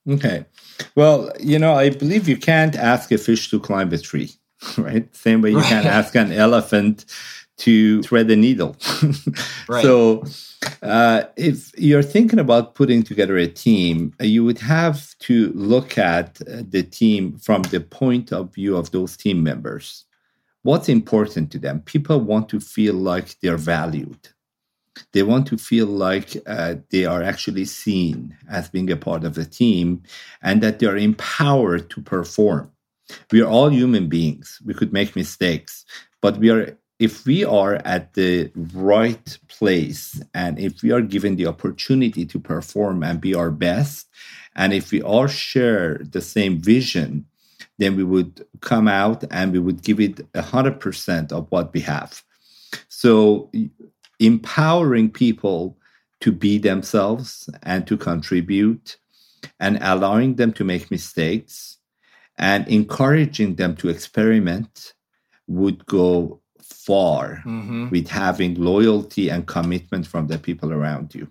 Okay. 0.08 0.46
Well, 0.94 1.30
you 1.38 1.58
know, 1.58 1.74
I 1.74 1.90
believe 1.90 2.26
you 2.26 2.38
can't 2.38 2.74
ask 2.74 3.12
a 3.12 3.18
fish 3.18 3.50
to 3.50 3.60
climb 3.60 3.92
a 3.92 3.98
tree, 3.98 4.30
right? 4.78 5.14
Same 5.14 5.42
way 5.42 5.50
you 5.50 5.58
right. 5.58 5.66
can't 5.66 5.86
ask 5.86 6.14
an 6.14 6.32
elephant 6.32 7.04
to 7.60 8.02
thread 8.02 8.28
the 8.28 8.36
needle. 8.36 8.76
right. 9.68 9.82
So, 9.82 10.24
uh, 10.82 11.24
if 11.36 11.72
you're 11.78 12.02
thinking 12.02 12.38
about 12.38 12.74
putting 12.74 13.02
together 13.02 13.36
a 13.36 13.46
team, 13.46 14.14
uh, 14.20 14.24
you 14.24 14.44
would 14.44 14.58
have 14.58 15.18
to 15.20 15.52
look 15.54 15.98
at 15.98 16.40
uh, 16.42 16.62
the 16.68 16.82
team 16.82 17.38
from 17.38 17.62
the 17.64 17.80
point 17.80 18.32
of 18.32 18.54
view 18.54 18.76
of 18.76 18.90
those 18.90 19.16
team 19.16 19.42
members. 19.42 20.04
What's 20.62 20.88
important 20.88 21.50
to 21.52 21.58
them? 21.58 21.80
People 21.80 22.20
want 22.20 22.48
to 22.50 22.60
feel 22.60 22.94
like 22.94 23.36
they're 23.40 23.56
valued. 23.56 24.28
They 25.12 25.22
want 25.22 25.46
to 25.48 25.56
feel 25.56 25.86
like 25.86 26.36
uh, 26.46 26.76
they 26.90 27.04
are 27.04 27.22
actually 27.22 27.64
seen 27.64 28.36
as 28.50 28.68
being 28.68 28.90
a 28.90 28.96
part 28.96 29.24
of 29.24 29.34
the 29.34 29.44
team 29.44 30.02
and 30.42 30.62
that 30.62 30.78
they're 30.78 30.96
empowered 30.96 31.88
to 31.90 32.02
perform. 32.02 32.70
We 33.32 33.40
are 33.42 33.48
all 33.48 33.70
human 33.70 34.08
beings. 34.08 34.60
We 34.64 34.74
could 34.74 34.92
make 34.92 35.16
mistakes, 35.16 35.84
but 36.20 36.36
we 36.36 36.50
are 36.50 36.76
if 37.00 37.24
we 37.24 37.44
are 37.44 37.76
at 37.86 38.12
the 38.12 38.52
right 38.74 39.38
place 39.48 40.22
and 40.34 40.58
if 40.58 40.82
we 40.82 40.92
are 40.92 41.00
given 41.00 41.34
the 41.36 41.46
opportunity 41.46 42.26
to 42.26 42.38
perform 42.38 43.02
and 43.02 43.22
be 43.22 43.34
our 43.34 43.50
best, 43.50 44.06
and 44.54 44.74
if 44.74 44.92
we 44.92 45.00
all 45.00 45.26
share 45.26 45.98
the 46.10 46.20
same 46.20 46.60
vision, 46.60 47.24
then 47.78 47.96
we 47.96 48.04
would 48.04 48.46
come 48.60 48.86
out 48.86 49.24
and 49.30 49.50
we 49.50 49.58
would 49.58 49.82
give 49.82 49.98
it 49.98 50.30
100% 50.34 51.32
of 51.32 51.46
what 51.50 51.72
we 51.72 51.80
have. 51.80 52.22
So 52.88 53.50
empowering 54.18 55.10
people 55.10 55.78
to 56.20 56.30
be 56.30 56.58
themselves 56.58 57.48
and 57.62 57.86
to 57.86 57.96
contribute 57.96 58.98
and 59.58 59.78
allowing 59.80 60.34
them 60.34 60.52
to 60.52 60.64
make 60.64 60.90
mistakes 60.90 61.78
and 62.36 62.68
encouraging 62.68 63.54
them 63.54 63.74
to 63.76 63.88
experiment 63.88 64.92
would 65.46 65.86
go 65.86 66.42
far 66.72 67.42
mm-hmm. 67.44 67.88
with 67.90 68.08
having 68.08 68.54
loyalty 68.54 69.28
and 69.28 69.46
commitment 69.46 70.06
from 70.06 70.26
the 70.28 70.38
people 70.38 70.72
around 70.72 71.14
you. 71.14 71.28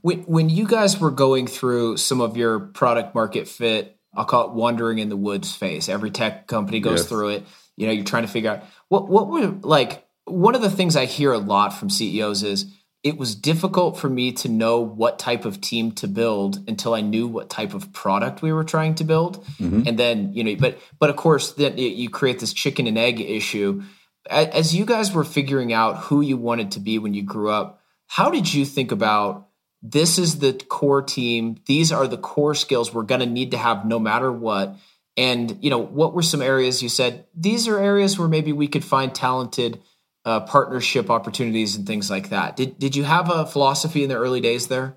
When, 0.00 0.20
when 0.22 0.48
you 0.48 0.66
guys 0.66 1.00
were 1.00 1.10
going 1.10 1.46
through 1.46 1.96
some 1.96 2.20
of 2.20 2.36
your 2.36 2.60
product 2.60 3.14
market 3.14 3.48
fit, 3.48 3.96
I'll 4.14 4.24
call 4.24 4.48
it 4.48 4.52
wandering 4.52 4.98
in 4.98 5.08
the 5.08 5.16
woods 5.16 5.54
phase. 5.54 5.88
Every 5.88 6.10
tech 6.10 6.46
company 6.46 6.80
goes 6.80 7.00
yes. 7.00 7.08
through 7.08 7.28
it. 7.30 7.46
You 7.76 7.86
know, 7.86 7.92
you're 7.92 8.04
trying 8.04 8.24
to 8.24 8.28
figure 8.28 8.50
out 8.50 8.64
what 8.88 9.08
what 9.08 9.28
were 9.28 9.46
like 9.62 10.08
one 10.24 10.54
of 10.54 10.62
the 10.62 10.70
things 10.70 10.96
I 10.96 11.06
hear 11.06 11.32
a 11.32 11.38
lot 11.38 11.70
from 11.70 11.90
CEOs 11.90 12.42
is 12.42 12.66
it 13.04 13.16
was 13.16 13.34
difficult 13.34 13.96
for 13.96 14.08
me 14.08 14.32
to 14.32 14.48
know 14.48 14.80
what 14.80 15.18
type 15.18 15.44
of 15.44 15.60
team 15.60 15.92
to 15.92 16.08
build 16.08 16.68
until 16.68 16.94
I 16.94 17.00
knew 17.00 17.28
what 17.28 17.48
type 17.48 17.72
of 17.72 17.92
product 17.92 18.42
we 18.42 18.52
were 18.52 18.64
trying 18.64 18.96
to 18.96 19.04
build. 19.04 19.44
Mm-hmm. 19.58 19.82
And 19.86 19.98
then, 19.98 20.32
you 20.32 20.42
know, 20.42 20.56
but 20.56 20.78
but 20.98 21.10
of 21.10 21.16
course 21.16 21.52
then 21.52 21.78
you 21.78 22.10
create 22.10 22.40
this 22.40 22.52
chicken 22.52 22.86
and 22.86 22.98
egg 22.98 23.20
issue. 23.20 23.82
As 24.28 24.74
you 24.74 24.84
guys 24.84 25.12
were 25.12 25.24
figuring 25.24 25.72
out 25.72 25.98
who 26.04 26.20
you 26.20 26.36
wanted 26.36 26.72
to 26.72 26.80
be 26.80 26.98
when 26.98 27.14
you 27.14 27.22
grew 27.22 27.50
up, 27.50 27.80
how 28.06 28.30
did 28.30 28.52
you 28.52 28.64
think 28.64 28.92
about 28.92 29.48
this 29.82 30.18
is 30.18 30.40
the 30.40 30.52
core 30.68 31.02
team, 31.02 31.56
these 31.66 31.92
are 31.92 32.08
the 32.08 32.18
core 32.18 32.54
skills 32.54 32.92
we're 32.92 33.04
going 33.04 33.20
to 33.20 33.26
need 33.26 33.52
to 33.52 33.58
have 33.58 33.84
no 33.84 33.98
matter 33.98 34.32
what? 34.32 34.76
And, 35.16 35.58
you 35.62 35.70
know, 35.70 35.78
what 35.78 36.14
were 36.14 36.22
some 36.22 36.42
areas 36.42 36.82
you 36.82 36.88
said 36.88 37.26
these 37.34 37.68
are 37.68 37.78
areas 37.78 38.18
where 38.18 38.28
maybe 38.28 38.52
we 38.52 38.68
could 38.68 38.84
find 38.84 39.14
talented 39.14 39.80
uh, 40.24 40.40
partnership 40.40 41.10
opportunities 41.10 41.74
and 41.74 41.86
things 41.86 42.10
like 42.10 42.28
that. 42.30 42.54
Did 42.54 42.78
did 42.78 42.94
you 42.94 43.04
have 43.04 43.30
a 43.30 43.46
philosophy 43.46 44.02
in 44.02 44.08
the 44.08 44.16
early 44.16 44.40
days 44.40 44.68
there? 44.68 44.96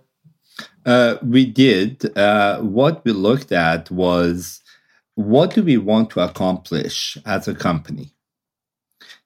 Uh, 0.86 1.16
we 1.24 1.46
did. 1.46 2.18
Uh, 2.18 2.60
what 2.60 3.06
we 3.06 3.12
looked 3.14 3.52
at 3.52 3.90
was 3.90 4.62
what 5.16 5.54
do 5.54 5.64
we 5.64 5.78
want 5.78 6.10
to 6.12 6.20
accomplish 6.20 7.18
as 7.26 7.48
a 7.48 7.56
company? 7.56 8.14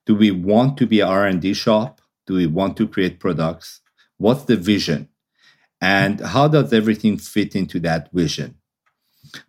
Do 0.05 0.15
we 0.15 0.31
want 0.31 0.77
to 0.77 0.85
be 0.85 0.99
an 1.01 1.07
R 1.07 1.25
and 1.25 1.41
D 1.41 1.53
shop? 1.53 2.01
Do 2.27 2.35
we 2.35 2.47
want 2.47 2.77
to 2.77 2.87
create 2.87 3.19
products? 3.19 3.81
What's 4.17 4.43
the 4.43 4.55
vision? 4.55 5.09
And 5.81 6.19
how 6.21 6.47
does 6.47 6.73
everything 6.73 7.17
fit 7.17 7.55
into 7.55 7.79
that 7.81 8.11
vision? 8.11 8.55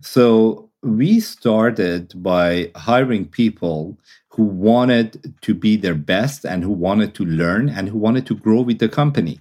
So 0.00 0.70
we 0.82 1.20
started 1.20 2.12
by 2.22 2.70
hiring 2.74 3.26
people 3.26 3.98
who 4.30 4.44
wanted 4.44 5.34
to 5.42 5.54
be 5.54 5.76
their 5.76 5.94
best 5.94 6.44
and 6.44 6.62
who 6.62 6.70
wanted 6.70 7.14
to 7.14 7.24
learn 7.24 7.68
and 7.68 7.88
who 7.88 7.98
wanted 7.98 8.26
to 8.26 8.34
grow 8.34 8.60
with 8.60 8.78
the 8.78 8.88
company. 8.88 9.40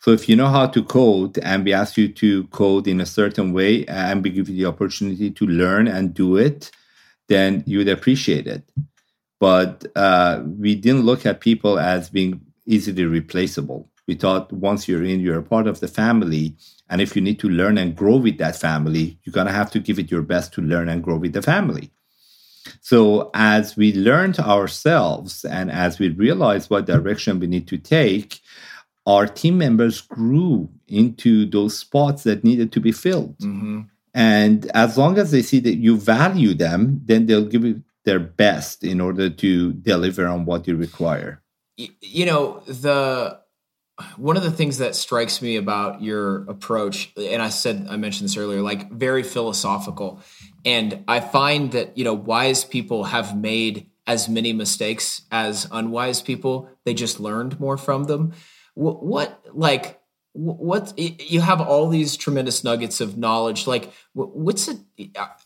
So 0.00 0.10
if 0.12 0.28
you 0.28 0.36
know 0.36 0.48
how 0.48 0.66
to 0.68 0.84
code 0.84 1.38
and 1.38 1.64
we 1.64 1.72
ask 1.72 1.96
you 1.96 2.08
to 2.12 2.44
code 2.48 2.86
in 2.86 3.00
a 3.00 3.06
certain 3.06 3.52
way 3.52 3.84
and 3.86 4.22
we 4.22 4.30
give 4.30 4.48
you 4.48 4.56
the 4.56 4.66
opportunity 4.66 5.30
to 5.30 5.46
learn 5.46 5.88
and 5.88 6.14
do 6.14 6.36
it, 6.36 6.70
then 7.28 7.64
you 7.66 7.78
would 7.78 7.88
appreciate 7.88 8.46
it. 8.46 8.62
But 9.38 9.84
uh, 9.94 10.42
we 10.44 10.74
didn't 10.74 11.02
look 11.02 11.26
at 11.26 11.40
people 11.40 11.78
as 11.78 12.10
being 12.10 12.40
easily 12.66 13.04
replaceable. 13.04 13.88
We 14.06 14.14
thought 14.14 14.52
once 14.52 14.88
you're 14.88 15.04
in, 15.04 15.20
you're 15.20 15.38
a 15.38 15.42
part 15.42 15.66
of 15.66 15.80
the 15.80 15.88
family. 15.88 16.56
And 16.88 17.00
if 17.00 17.16
you 17.16 17.22
need 17.22 17.38
to 17.40 17.48
learn 17.48 17.76
and 17.76 17.96
grow 17.96 18.16
with 18.16 18.38
that 18.38 18.56
family, 18.56 19.18
you're 19.24 19.32
going 19.32 19.48
to 19.48 19.52
have 19.52 19.70
to 19.72 19.80
give 19.80 19.98
it 19.98 20.10
your 20.10 20.22
best 20.22 20.52
to 20.54 20.62
learn 20.62 20.88
and 20.88 21.02
grow 21.02 21.16
with 21.16 21.32
the 21.32 21.42
family. 21.42 21.90
So 22.80 23.30
as 23.34 23.76
we 23.76 23.92
learned 23.92 24.38
ourselves 24.38 25.44
and 25.44 25.70
as 25.70 25.98
we 25.98 26.08
realized 26.10 26.70
what 26.70 26.86
direction 26.86 27.40
we 27.40 27.46
need 27.46 27.68
to 27.68 27.78
take, 27.78 28.40
our 29.06 29.26
team 29.26 29.58
members 29.58 30.00
grew 30.00 30.68
into 30.88 31.46
those 31.46 31.78
spots 31.78 32.24
that 32.24 32.44
needed 32.44 32.72
to 32.72 32.80
be 32.80 32.92
filled. 32.92 33.38
Mm-hmm. 33.38 33.82
And 34.14 34.70
as 34.74 34.96
long 34.96 35.18
as 35.18 35.30
they 35.30 35.42
see 35.42 35.60
that 35.60 35.76
you 35.76 35.96
value 35.96 36.54
them, 36.54 37.02
then 37.04 37.26
they'll 37.26 37.44
give 37.44 37.64
you 37.64 37.82
their 38.06 38.20
best 38.20 38.82
in 38.82 39.00
order 39.00 39.28
to 39.28 39.72
deliver 39.74 40.26
on 40.26 40.46
what 40.46 40.66
you 40.66 40.76
require. 40.76 41.42
You 41.76 42.24
know, 42.24 42.60
the 42.60 43.38
one 44.16 44.36
of 44.36 44.42
the 44.42 44.50
things 44.50 44.78
that 44.78 44.94
strikes 44.94 45.42
me 45.42 45.56
about 45.56 46.02
your 46.02 46.48
approach, 46.48 47.12
and 47.16 47.42
I 47.42 47.48
said 47.48 47.86
I 47.90 47.96
mentioned 47.96 48.28
this 48.28 48.36
earlier, 48.36 48.62
like 48.62 48.90
very 48.90 49.22
philosophical. 49.22 50.20
And 50.64 51.04
I 51.08 51.20
find 51.20 51.72
that, 51.72 51.98
you 51.98 52.04
know, 52.04 52.14
wise 52.14 52.64
people 52.64 53.04
have 53.04 53.36
made 53.36 53.90
as 54.06 54.28
many 54.28 54.52
mistakes 54.52 55.22
as 55.30 55.66
unwise 55.70 56.22
people. 56.22 56.70
They 56.84 56.94
just 56.94 57.20
learned 57.20 57.58
more 57.58 57.76
from 57.76 58.04
them. 58.04 58.32
What, 58.74 59.02
what 59.04 59.44
like, 59.52 60.00
what 60.36 60.92
you 60.98 61.40
have 61.40 61.60
all 61.60 61.88
these 61.88 62.16
tremendous 62.16 62.62
nuggets 62.62 63.00
of 63.00 63.16
knowledge 63.16 63.66
like 63.66 63.92
what's 64.12 64.68
it 64.68 64.78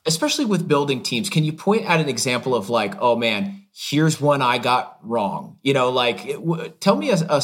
especially 0.04 0.44
with 0.44 0.66
building 0.66 1.00
teams 1.02 1.30
can 1.30 1.44
you 1.44 1.52
point 1.52 1.84
at 1.84 2.00
an 2.00 2.08
example 2.08 2.54
of 2.54 2.68
like 2.68 2.94
oh 3.00 3.14
man 3.14 3.64
here's 3.72 4.20
one 4.20 4.42
i 4.42 4.58
got 4.58 4.98
wrong? 5.02 5.56
You 5.62 5.74
know 5.74 5.90
like 5.90 6.26
it, 6.26 6.80
tell 6.80 6.96
me 6.96 7.10
a, 7.10 7.16
a, 7.28 7.42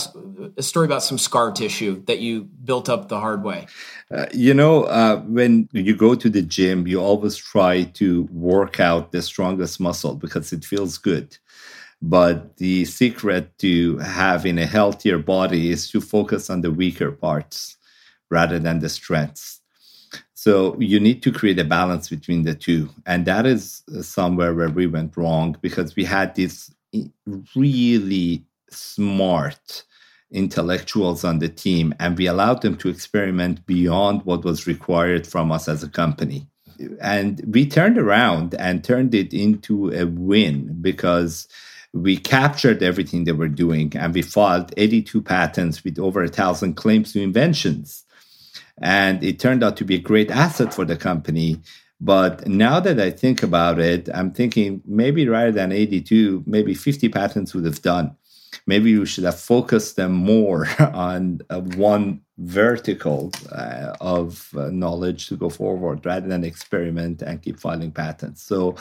a, 0.57 0.63
story 0.63 0.87
about 0.87 1.03
some 1.03 1.19
scar 1.19 1.53
tissue 1.53 2.03
that 2.07 2.19
you 2.19 2.45
built 2.65 2.89
up 2.89 3.09
the 3.09 3.21
hard 3.21 3.45
way. 3.45 3.67
Uh, 4.11 4.27
you 4.33 4.53
know 4.53 4.85
uh, 4.85 5.21
when 5.21 5.69
you 5.73 5.97
go 5.97 6.15
to 6.15 6.29
the 6.29 6.43
gym 6.43 6.87
you 6.87 7.01
always 7.01 7.37
try 7.37 7.85
to 7.85 8.29
work 8.33 8.81
out 8.81 9.13
the 9.13 9.23
strongest 9.23 9.81
muscle 9.81 10.15
because 10.15 10.53
it 10.53 10.65
feels 10.65 10.99
good 10.99 11.39
but 12.03 12.57
the 12.59 12.85
secret 12.85 13.57
to 13.59 13.99
having 13.99 14.59
a 14.59 14.67
healthier 14.67 15.19
body 15.19 15.71
is 15.71 15.91
to 15.91 16.01
focus 16.01 16.51
on 16.51 16.61
the 16.61 16.71
weaker 16.71 17.11
parts 17.11 17.77
rather 18.31 18.59
than 18.59 18.81
the 18.81 18.89
strengths. 18.89 19.61
So 20.35 20.79
you 20.79 21.01
need 21.01 21.23
to 21.25 21.33
create 21.33 21.59
a 21.59 21.65
balance 21.65 22.09
between 22.09 22.45
the 22.45 22.55
two. 22.55 22.91
And 23.05 23.27
that 23.27 23.47
is 23.47 23.83
somewhere 24.03 24.55
where 24.55 24.69
we 24.69 24.87
went 24.87 25.17
wrong 25.17 25.57
because 25.61 25.97
we 25.97 26.05
had 26.05 26.35
these 26.35 26.73
really 27.57 28.45
smart 28.71 29.85
intellectuals 30.31 31.25
on 31.25 31.39
the 31.39 31.49
team 31.49 31.95
and 31.99 32.19
we 32.19 32.27
allowed 32.27 32.63
them 32.63 32.77
to 32.77 32.89
experiment 32.89 33.65
beyond 33.67 34.25
what 34.25 34.45
was 34.45 34.67
required 34.67 35.27
from 35.27 35.51
us 35.51 35.69
as 35.69 35.83
a 35.83 35.89
company. 35.89 36.47
And 37.01 37.43
we 37.49 37.67
turned 37.67 37.97
around 37.97 38.55
and 38.55 38.85
turned 38.85 39.15
it 39.15 39.33
into 39.33 39.91
a 39.93 40.05
win 40.07 40.77
because 40.81 41.49
we 41.97 42.17
captured 42.17 42.83
everything 42.83 43.25
they 43.25 43.33
were 43.33 43.49
doing 43.49 43.93
and 43.97 44.13
we 44.13 44.23
filed 44.23 44.73
82 44.77 45.23
patents 45.23 45.83
with 45.83 45.99
over 45.99 46.23
a 46.23 46.29
thousand 46.29 46.75
claims 46.75 47.13
to 47.13 47.23
inventions. 47.23 48.05
And 48.79 49.25
it 49.25 49.39
turned 49.39 49.65
out 49.65 49.77
to 49.79 49.85
be 49.85 49.97
a 49.97 50.01
great 50.01 50.31
asset 50.31 50.75
for 50.75 50.85
the 50.85 50.97
company. 50.97 51.61
But 51.99 52.47
now 52.47 52.81
that 52.81 53.01
I 53.01 53.11
think 53.11 53.43
about 53.43 53.81
it, 53.81 54.11
I'm 54.13 54.31
thinking 54.31 54.83
maybe 54.85 55.27
rather 55.27 55.53
than 55.53 55.73
82, 55.73 56.45
maybe 56.47 56.75
50 56.75 57.09
patents 57.09 57.55
would 57.55 57.65
have 57.65 57.81
done 57.81 58.15
maybe 58.67 58.99
we 58.99 59.07
should 59.07 59.25
have 59.25 59.39
focused 59.39 59.97
them 59.97 60.13
more 60.13 60.67
on 60.79 61.41
uh, 61.51 61.61
one 61.61 62.21
vertical 62.39 63.33
uh, 63.51 63.95
of 64.01 64.51
uh, 64.57 64.69
knowledge 64.71 65.29
to 65.29 65.37
go 65.37 65.49
forward 65.49 66.05
rather 66.05 66.29
than 66.29 66.45
experiment 66.45 67.23
and 67.23 67.43
keep 67.43 67.59
filing 67.59 67.91
patents. 67.91 68.43
So, 68.43 68.77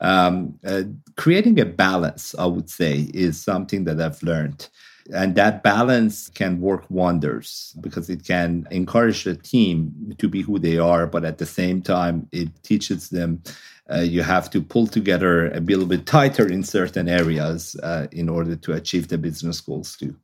um, 0.00 0.58
uh, 0.64 0.82
creating 1.16 1.60
a 1.60 1.64
balance, 1.64 2.34
I 2.38 2.46
would 2.46 2.68
say, 2.68 3.08
is 3.14 3.40
something 3.40 3.84
that 3.84 4.00
I've 4.00 4.22
learned. 4.22 4.68
And 5.12 5.36
that 5.36 5.62
balance 5.62 6.28
can 6.30 6.60
work 6.60 6.84
wonders 6.90 7.76
because 7.80 8.10
it 8.10 8.24
can 8.24 8.66
encourage 8.70 9.24
the 9.24 9.36
team 9.36 10.14
to 10.18 10.28
be 10.28 10.42
who 10.42 10.58
they 10.58 10.78
are, 10.78 11.06
but 11.06 11.24
at 11.24 11.38
the 11.38 11.46
same 11.46 11.80
time, 11.80 12.28
it 12.32 12.48
teaches 12.64 13.10
them 13.10 13.42
uh, 13.92 14.00
you 14.00 14.22
have 14.22 14.50
to 14.50 14.60
pull 14.60 14.86
together 14.86 15.46
a 15.52 15.60
little 15.60 15.86
bit 15.86 16.06
tighter 16.06 16.46
in 16.46 16.62
certain 16.64 17.08
areas 17.08 17.76
uh, 17.82 18.06
in 18.10 18.28
order 18.28 18.56
to 18.56 18.72
achieve 18.72 19.08
the 19.08 19.18
business 19.18 19.60
goals 19.60 19.96
too. 19.96 20.16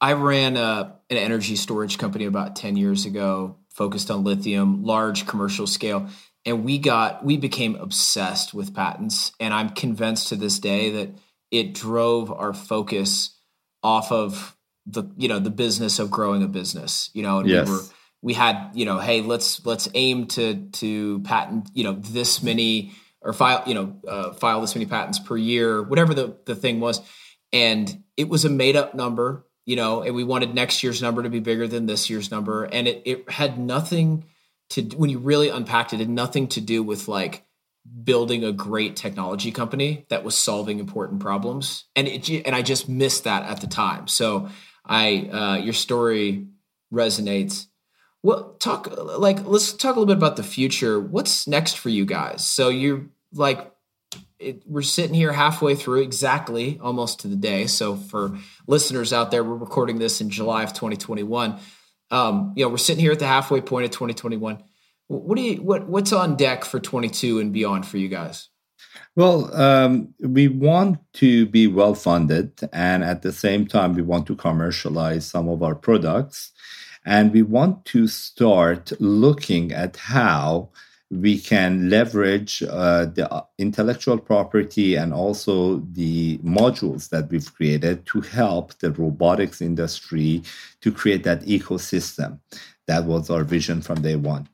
I 0.00 0.14
ran 0.14 0.56
a, 0.56 0.96
an 1.10 1.16
energy 1.18 1.56
storage 1.56 1.98
company 1.98 2.24
about 2.24 2.56
10 2.56 2.76
years 2.76 3.04
ago, 3.04 3.56
focused 3.68 4.10
on 4.10 4.24
lithium, 4.24 4.82
large 4.82 5.26
commercial 5.26 5.66
scale. 5.66 6.08
And 6.46 6.64
we 6.64 6.78
got, 6.78 7.22
we 7.22 7.36
became 7.36 7.76
obsessed 7.76 8.54
with 8.54 8.74
patents. 8.74 9.32
And 9.38 9.52
I'm 9.52 9.70
convinced 9.70 10.28
to 10.28 10.36
this 10.36 10.58
day 10.58 10.90
that 10.90 11.10
it 11.50 11.74
drove 11.74 12.32
our 12.32 12.54
focus 12.54 13.36
off 13.82 14.10
of 14.10 14.56
the, 14.86 15.04
you 15.18 15.28
know, 15.28 15.38
the 15.38 15.50
business 15.50 15.98
of 15.98 16.10
growing 16.10 16.42
a 16.42 16.48
business, 16.48 17.10
you 17.12 17.22
know, 17.22 17.40
and 17.40 17.48
yes. 17.48 17.68
we 17.68 17.74
were, 17.74 17.82
we 18.22 18.34
had 18.34 18.70
you 18.74 18.84
know 18.84 18.98
hey 18.98 19.22
let's 19.22 19.64
let's 19.64 19.88
aim 19.94 20.26
to 20.26 20.68
to 20.72 21.20
patent 21.20 21.68
you 21.74 21.84
know 21.84 21.92
this 21.92 22.42
many 22.42 22.92
or 23.22 23.32
file 23.32 23.62
you 23.66 23.74
know 23.74 23.96
uh, 24.06 24.32
file 24.32 24.60
this 24.60 24.74
many 24.74 24.86
patents 24.86 25.18
per 25.18 25.36
year 25.36 25.82
whatever 25.82 26.14
the 26.14 26.36
the 26.46 26.54
thing 26.54 26.80
was. 26.80 27.00
And 27.52 28.04
it 28.16 28.28
was 28.28 28.44
a 28.44 28.50
made 28.50 28.76
up 28.76 28.94
number 28.94 29.46
you 29.66 29.76
know 29.76 30.02
and 30.02 30.14
we 30.14 30.24
wanted 30.24 30.54
next 30.54 30.82
year's 30.82 31.02
number 31.02 31.22
to 31.22 31.30
be 31.30 31.40
bigger 31.40 31.66
than 31.66 31.86
this 31.86 32.10
year's 32.10 32.30
number. 32.30 32.64
And 32.64 32.86
it 32.88 33.02
it 33.04 33.30
had 33.30 33.58
nothing 33.58 34.24
to 34.70 34.82
when 34.82 35.10
you 35.10 35.18
really 35.18 35.48
unpacked 35.48 35.92
it, 35.92 35.96
it 35.96 36.00
had 36.00 36.10
nothing 36.10 36.48
to 36.48 36.60
do 36.60 36.82
with 36.82 37.08
like 37.08 37.44
building 38.04 38.44
a 38.44 38.52
great 38.52 38.96
technology 38.96 39.50
company 39.50 40.06
that 40.10 40.22
was 40.22 40.36
solving 40.36 40.78
important 40.78 41.20
problems. 41.20 41.84
And 41.96 42.06
it 42.06 42.28
and 42.28 42.54
I 42.54 42.62
just 42.62 42.88
missed 42.88 43.24
that 43.24 43.44
at 43.44 43.60
the 43.60 43.66
time. 43.66 44.06
So 44.06 44.48
I 44.84 45.28
uh, 45.32 45.56
your 45.56 45.72
story 45.72 46.46
resonates. 46.92 47.66
Well, 48.22 48.54
talk 48.58 48.88
like 48.96 49.46
let's 49.46 49.72
talk 49.72 49.96
a 49.96 49.98
little 49.98 50.14
bit 50.14 50.16
about 50.16 50.36
the 50.36 50.42
future. 50.42 51.00
What's 51.00 51.46
next 51.46 51.78
for 51.78 51.88
you 51.88 52.04
guys? 52.04 52.46
So 52.46 52.68
you're 52.68 53.06
like 53.32 53.72
it, 54.38 54.62
we're 54.66 54.82
sitting 54.82 55.14
here 55.14 55.32
halfway 55.32 55.74
through 55.74 56.02
exactly 56.02 56.78
almost 56.82 57.20
to 57.20 57.28
the 57.28 57.36
day. 57.36 57.66
So 57.66 57.96
for 57.96 58.36
listeners 58.66 59.12
out 59.12 59.30
there, 59.30 59.44
we're 59.44 59.54
recording 59.54 59.98
this 59.98 60.20
in 60.20 60.30
July 60.30 60.62
of 60.64 60.72
2021. 60.72 61.58
Um, 62.10 62.52
you 62.56 62.64
know, 62.64 62.70
we're 62.70 62.78
sitting 62.78 63.02
here 63.02 63.12
at 63.12 63.18
the 63.18 63.26
halfway 63.26 63.60
point 63.60 63.84
of 63.84 63.90
2021. 63.90 64.62
What 65.08 65.36
do 65.36 65.42
you 65.42 65.56
what 65.56 65.88
what's 65.88 66.12
on 66.12 66.36
deck 66.36 66.64
for 66.64 66.78
22 66.78 67.40
and 67.40 67.52
beyond 67.52 67.86
for 67.86 67.98
you 67.98 68.08
guys? 68.08 68.48
Well, 69.16 69.54
um, 69.54 70.14
we 70.20 70.48
want 70.48 70.98
to 71.14 71.46
be 71.46 71.66
well 71.66 71.94
funded, 71.94 72.60
and 72.72 73.02
at 73.02 73.22
the 73.22 73.32
same 73.32 73.66
time, 73.66 73.94
we 73.94 74.02
want 74.02 74.26
to 74.28 74.36
commercialize 74.36 75.26
some 75.26 75.48
of 75.48 75.62
our 75.62 75.74
products, 75.74 76.52
and 77.04 77.32
we 77.32 77.42
want 77.42 77.84
to 77.86 78.06
start 78.06 78.92
looking 79.00 79.72
at 79.72 79.96
how 79.96 80.68
we 81.10 81.38
can 81.38 81.90
leverage 81.90 82.62
uh, 82.62 83.06
the 83.06 83.28
uh, 83.32 83.42
intellectual 83.58 84.16
property 84.16 84.94
and 84.94 85.12
also 85.12 85.78
the 85.92 86.38
modules 86.38 87.08
that 87.08 87.28
we've 87.30 87.52
created 87.54 88.06
to 88.06 88.20
help 88.20 88.78
the 88.78 88.92
robotics 88.92 89.60
industry 89.60 90.42
to 90.80 90.92
create 90.92 91.24
that 91.24 91.42
ecosystem. 91.42 92.38
That 92.86 93.04
was 93.06 93.28
our 93.28 93.42
vision 93.42 93.82
from 93.82 94.02
day 94.02 94.16
one. 94.16 94.48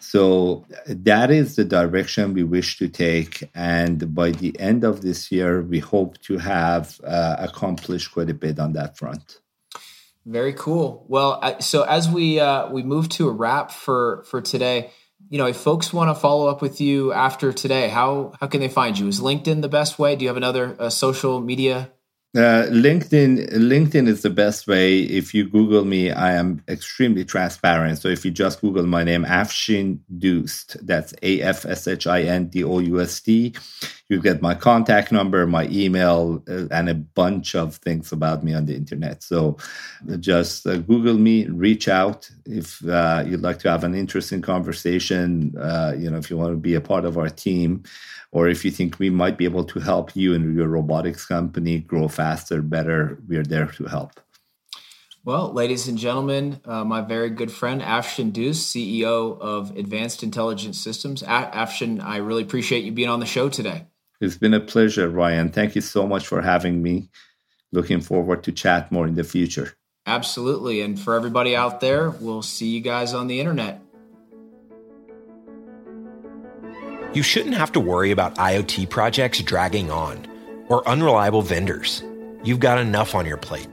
So 0.00 0.64
that 0.86 1.30
is 1.30 1.56
the 1.56 1.64
direction 1.64 2.32
we 2.32 2.44
wish 2.44 2.78
to 2.78 2.88
take. 2.88 3.50
And 3.54 4.14
by 4.14 4.30
the 4.30 4.58
end 4.58 4.84
of 4.84 5.02
this 5.02 5.30
year, 5.30 5.62
we 5.62 5.78
hope 5.78 6.18
to 6.22 6.38
have 6.38 7.00
uh, 7.04 7.36
accomplished 7.38 8.12
quite 8.12 8.30
a 8.30 8.34
bit 8.34 8.58
on 8.58 8.72
that 8.74 8.96
front. 8.96 9.41
Very 10.24 10.52
cool. 10.52 11.04
Well, 11.08 11.60
so 11.60 11.82
as 11.82 12.08
we 12.08 12.38
uh, 12.38 12.70
we 12.70 12.82
move 12.82 13.08
to 13.10 13.28
a 13.28 13.32
wrap 13.32 13.70
for 13.70 14.24
for 14.28 14.40
today, 14.40 14.90
you 15.28 15.38
know, 15.38 15.46
if 15.46 15.56
folks 15.56 15.92
want 15.92 16.14
to 16.14 16.20
follow 16.20 16.48
up 16.48 16.62
with 16.62 16.80
you 16.80 17.12
after 17.12 17.52
today, 17.52 17.88
how 17.88 18.32
how 18.40 18.46
can 18.46 18.60
they 18.60 18.68
find 18.68 18.98
you? 18.98 19.08
Is 19.08 19.20
LinkedIn 19.20 19.62
the 19.62 19.68
best 19.68 19.98
way? 19.98 20.14
Do 20.14 20.24
you 20.24 20.28
have 20.28 20.36
another 20.36 20.76
uh, 20.78 20.90
social 20.90 21.40
media 21.40 21.90
uh, 22.34 22.64
LinkedIn 22.70 23.50
LinkedIn 23.52 24.08
is 24.08 24.22
the 24.22 24.30
best 24.30 24.66
way. 24.66 25.00
If 25.00 25.34
you 25.34 25.46
Google 25.46 25.84
me, 25.84 26.10
I 26.10 26.32
am 26.32 26.64
extremely 26.66 27.26
transparent. 27.26 27.98
So 27.98 28.08
if 28.08 28.24
you 28.24 28.30
just 28.30 28.62
Google 28.62 28.86
my 28.86 29.04
name, 29.04 29.26
Afshin 29.26 29.98
Doust, 30.16 30.78
that's 30.86 31.12
A 31.22 31.42
F 31.42 31.66
S 31.66 31.86
H 31.86 32.06
I 32.06 32.22
N 32.22 32.46
D 32.46 32.64
O 32.64 32.78
U 32.78 33.02
S 33.02 33.20
T, 33.20 33.54
you 34.12 34.20
get 34.20 34.42
my 34.42 34.54
contact 34.54 35.10
number, 35.10 35.46
my 35.46 35.66
email, 35.68 36.44
uh, 36.48 36.66
and 36.70 36.88
a 36.88 36.94
bunch 36.94 37.56
of 37.56 37.76
things 37.76 38.12
about 38.12 38.44
me 38.44 38.54
on 38.54 38.66
the 38.66 38.76
internet. 38.76 39.22
So 39.22 39.56
just 40.20 40.66
uh, 40.66 40.76
Google 40.76 41.18
me, 41.18 41.46
reach 41.46 41.88
out 41.88 42.30
if 42.46 42.86
uh, 42.86 43.24
you'd 43.26 43.42
like 43.42 43.58
to 43.60 43.70
have 43.70 43.82
an 43.82 43.94
interesting 43.94 44.42
conversation. 44.42 45.56
Uh, 45.58 45.94
you 45.98 46.10
know, 46.10 46.18
if 46.18 46.30
you 46.30 46.36
want 46.36 46.52
to 46.52 46.56
be 46.56 46.74
a 46.74 46.80
part 46.80 47.04
of 47.04 47.18
our 47.18 47.30
team 47.30 47.82
or 48.30 48.48
if 48.48 48.64
you 48.64 48.70
think 48.70 48.98
we 48.98 49.10
might 49.10 49.36
be 49.36 49.44
able 49.44 49.64
to 49.64 49.80
help 49.80 50.14
you 50.14 50.34
and 50.34 50.54
your 50.56 50.68
robotics 50.68 51.26
company 51.26 51.80
grow 51.80 52.08
faster, 52.08 52.62
better, 52.62 53.18
we're 53.26 53.42
there 53.42 53.66
to 53.66 53.84
help. 53.84 54.20
Well, 55.24 55.52
ladies 55.52 55.86
and 55.86 55.96
gentlemen, 55.96 56.60
uh, 56.64 56.82
my 56.82 57.00
very 57.00 57.30
good 57.30 57.52
friend 57.52 57.80
Afshin 57.80 58.32
Doust, 58.32 58.74
CEO 58.74 59.38
of 59.40 59.76
Advanced 59.76 60.24
Intelligent 60.24 60.74
Systems. 60.74 61.22
A- 61.22 61.50
Afshin, 61.54 62.02
I 62.02 62.16
really 62.16 62.42
appreciate 62.42 62.82
you 62.82 62.90
being 62.90 63.08
on 63.08 63.20
the 63.20 63.26
show 63.26 63.48
today. 63.48 63.86
It's 64.22 64.38
been 64.38 64.54
a 64.54 64.60
pleasure, 64.60 65.08
Ryan. 65.08 65.48
Thank 65.48 65.74
you 65.74 65.80
so 65.80 66.06
much 66.06 66.28
for 66.28 66.40
having 66.40 66.80
me. 66.80 67.10
Looking 67.72 68.00
forward 68.00 68.44
to 68.44 68.52
chat 68.52 68.92
more 68.92 69.08
in 69.08 69.16
the 69.16 69.24
future. 69.24 69.74
Absolutely. 70.06 70.80
And 70.80 70.98
for 70.98 71.16
everybody 71.16 71.56
out 71.56 71.80
there, 71.80 72.10
we'll 72.10 72.42
see 72.42 72.68
you 72.68 72.80
guys 72.80 73.14
on 73.14 73.26
the 73.26 73.40
internet. 73.40 73.82
You 77.12 77.24
shouldn't 77.24 77.56
have 77.56 77.72
to 77.72 77.80
worry 77.80 78.12
about 78.12 78.36
IoT 78.36 78.90
projects 78.90 79.42
dragging 79.42 79.90
on 79.90 80.24
or 80.68 80.88
unreliable 80.88 81.42
vendors. 81.42 82.04
You've 82.44 82.60
got 82.60 82.78
enough 82.78 83.16
on 83.16 83.26
your 83.26 83.38
plate. 83.38 83.68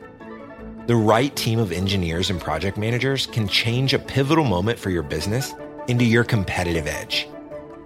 The 0.88 0.95
right 0.95 1.33
team 1.35 1.59
of 1.59 1.71
engineers 1.71 2.31
and 2.31 2.41
project 2.41 2.75
managers 2.75 3.27
can 3.27 3.47
change 3.47 3.93
a 3.93 3.99
pivotal 3.99 4.45
moment 4.45 4.79
for 4.79 4.89
your 4.89 5.03
business 5.03 5.53
into 5.88 6.05
your 6.05 6.23
competitive 6.23 6.88
edge. 6.88 7.27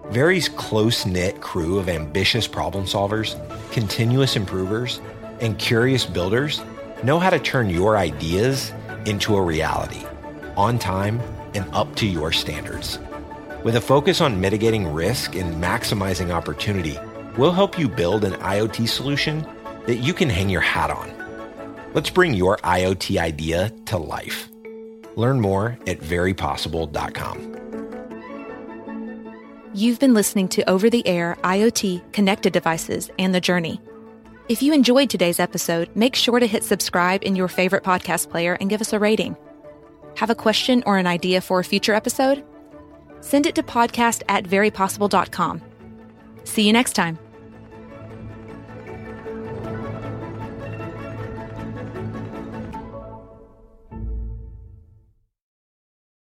Very's 0.07 0.49
close 0.49 1.05
knit 1.05 1.41
crew 1.41 1.79
of 1.79 1.89
ambitious 1.89 2.47
problem 2.47 2.85
solvers, 2.85 3.39
continuous 3.71 4.35
improvers, 4.35 5.01
and 5.39 5.57
curious 5.57 6.05
builders 6.05 6.61
know 7.03 7.19
how 7.19 7.29
to 7.29 7.39
turn 7.39 7.69
your 7.69 7.97
ideas 7.97 8.71
into 9.05 9.35
a 9.35 9.41
reality 9.41 10.05
on 10.55 10.77
time 10.77 11.19
and 11.53 11.65
up 11.73 11.95
to 11.95 12.05
your 12.05 12.31
standards. 12.31 12.99
With 13.63 13.75
a 13.75 13.81
focus 13.81 14.21
on 14.21 14.41
mitigating 14.41 14.91
risk 14.91 15.35
and 15.35 15.61
maximizing 15.63 16.31
opportunity, 16.31 16.97
we'll 17.37 17.51
help 17.51 17.79
you 17.79 17.87
build 17.87 18.23
an 18.23 18.33
IoT 18.33 18.87
solution 18.87 19.47
that 19.87 19.97
you 19.97 20.13
can 20.13 20.29
hang 20.29 20.49
your 20.49 20.61
hat 20.61 20.91
on. 20.91 21.11
Let's 21.93 22.09
bring 22.09 22.33
your 22.33 22.57
IoT 22.57 23.17
idea 23.17 23.71
to 23.85 23.97
life. 23.97 24.49
Learn 25.15 25.39
more 25.39 25.77
at 25.87 25.99
verypossible.com. 25.99 27.82
You've 29.73 29.99
been 29.99 30.13
listening 30.13 30.47
to 30.49 30.69
Over 30.69 30.89
the 30.89 31.05
Air 31.07 31.37
IoT 31.43 32.13
Connected 32.13 32.53
Devices 32.53 33.09
and 33.17 33.33
the 33.33 33.41
Journey. 33.41 33.81
If 34.47 34.61
you 34.61 34.73
enjoyed 34.73 35.09
today's 35.09 35.39
episode, 35.39 35.89
make 35.95 36.15
sure 36.15 36.39
to 36.39 36.47
hit 36.47 36.63
subscribe 36.63 37.23
in 37.23 37.35
your 37.35 37.47
favorite 37.47 37.83
podcast 37.83 38.29
player 38.29 38.57
and 38.59 38.69
give 38.69 38.81
us 38.81 38.93
a 38.93 38.99
rating. 38.99 39.35
Have 40.17 40.29
a 40.29 40.35
question 40.35 40.83
or 40.85 40.97
an 40.97 41.07
idea 41.07 41.41
for 41.41 41.59
a 41.59 41.63
future 41.63 41.93
episode? 41.93 42.43
send 43.23 43.45
it 43.45 43.55
to 43.55 43.63
podcast 43.63 44.21
at 44.27 44.43
verypossible.com. 44.43 45.61
See 46.43 46.67
you 46.67 46.73
next 46.73 46.93
time. 46.93 47.17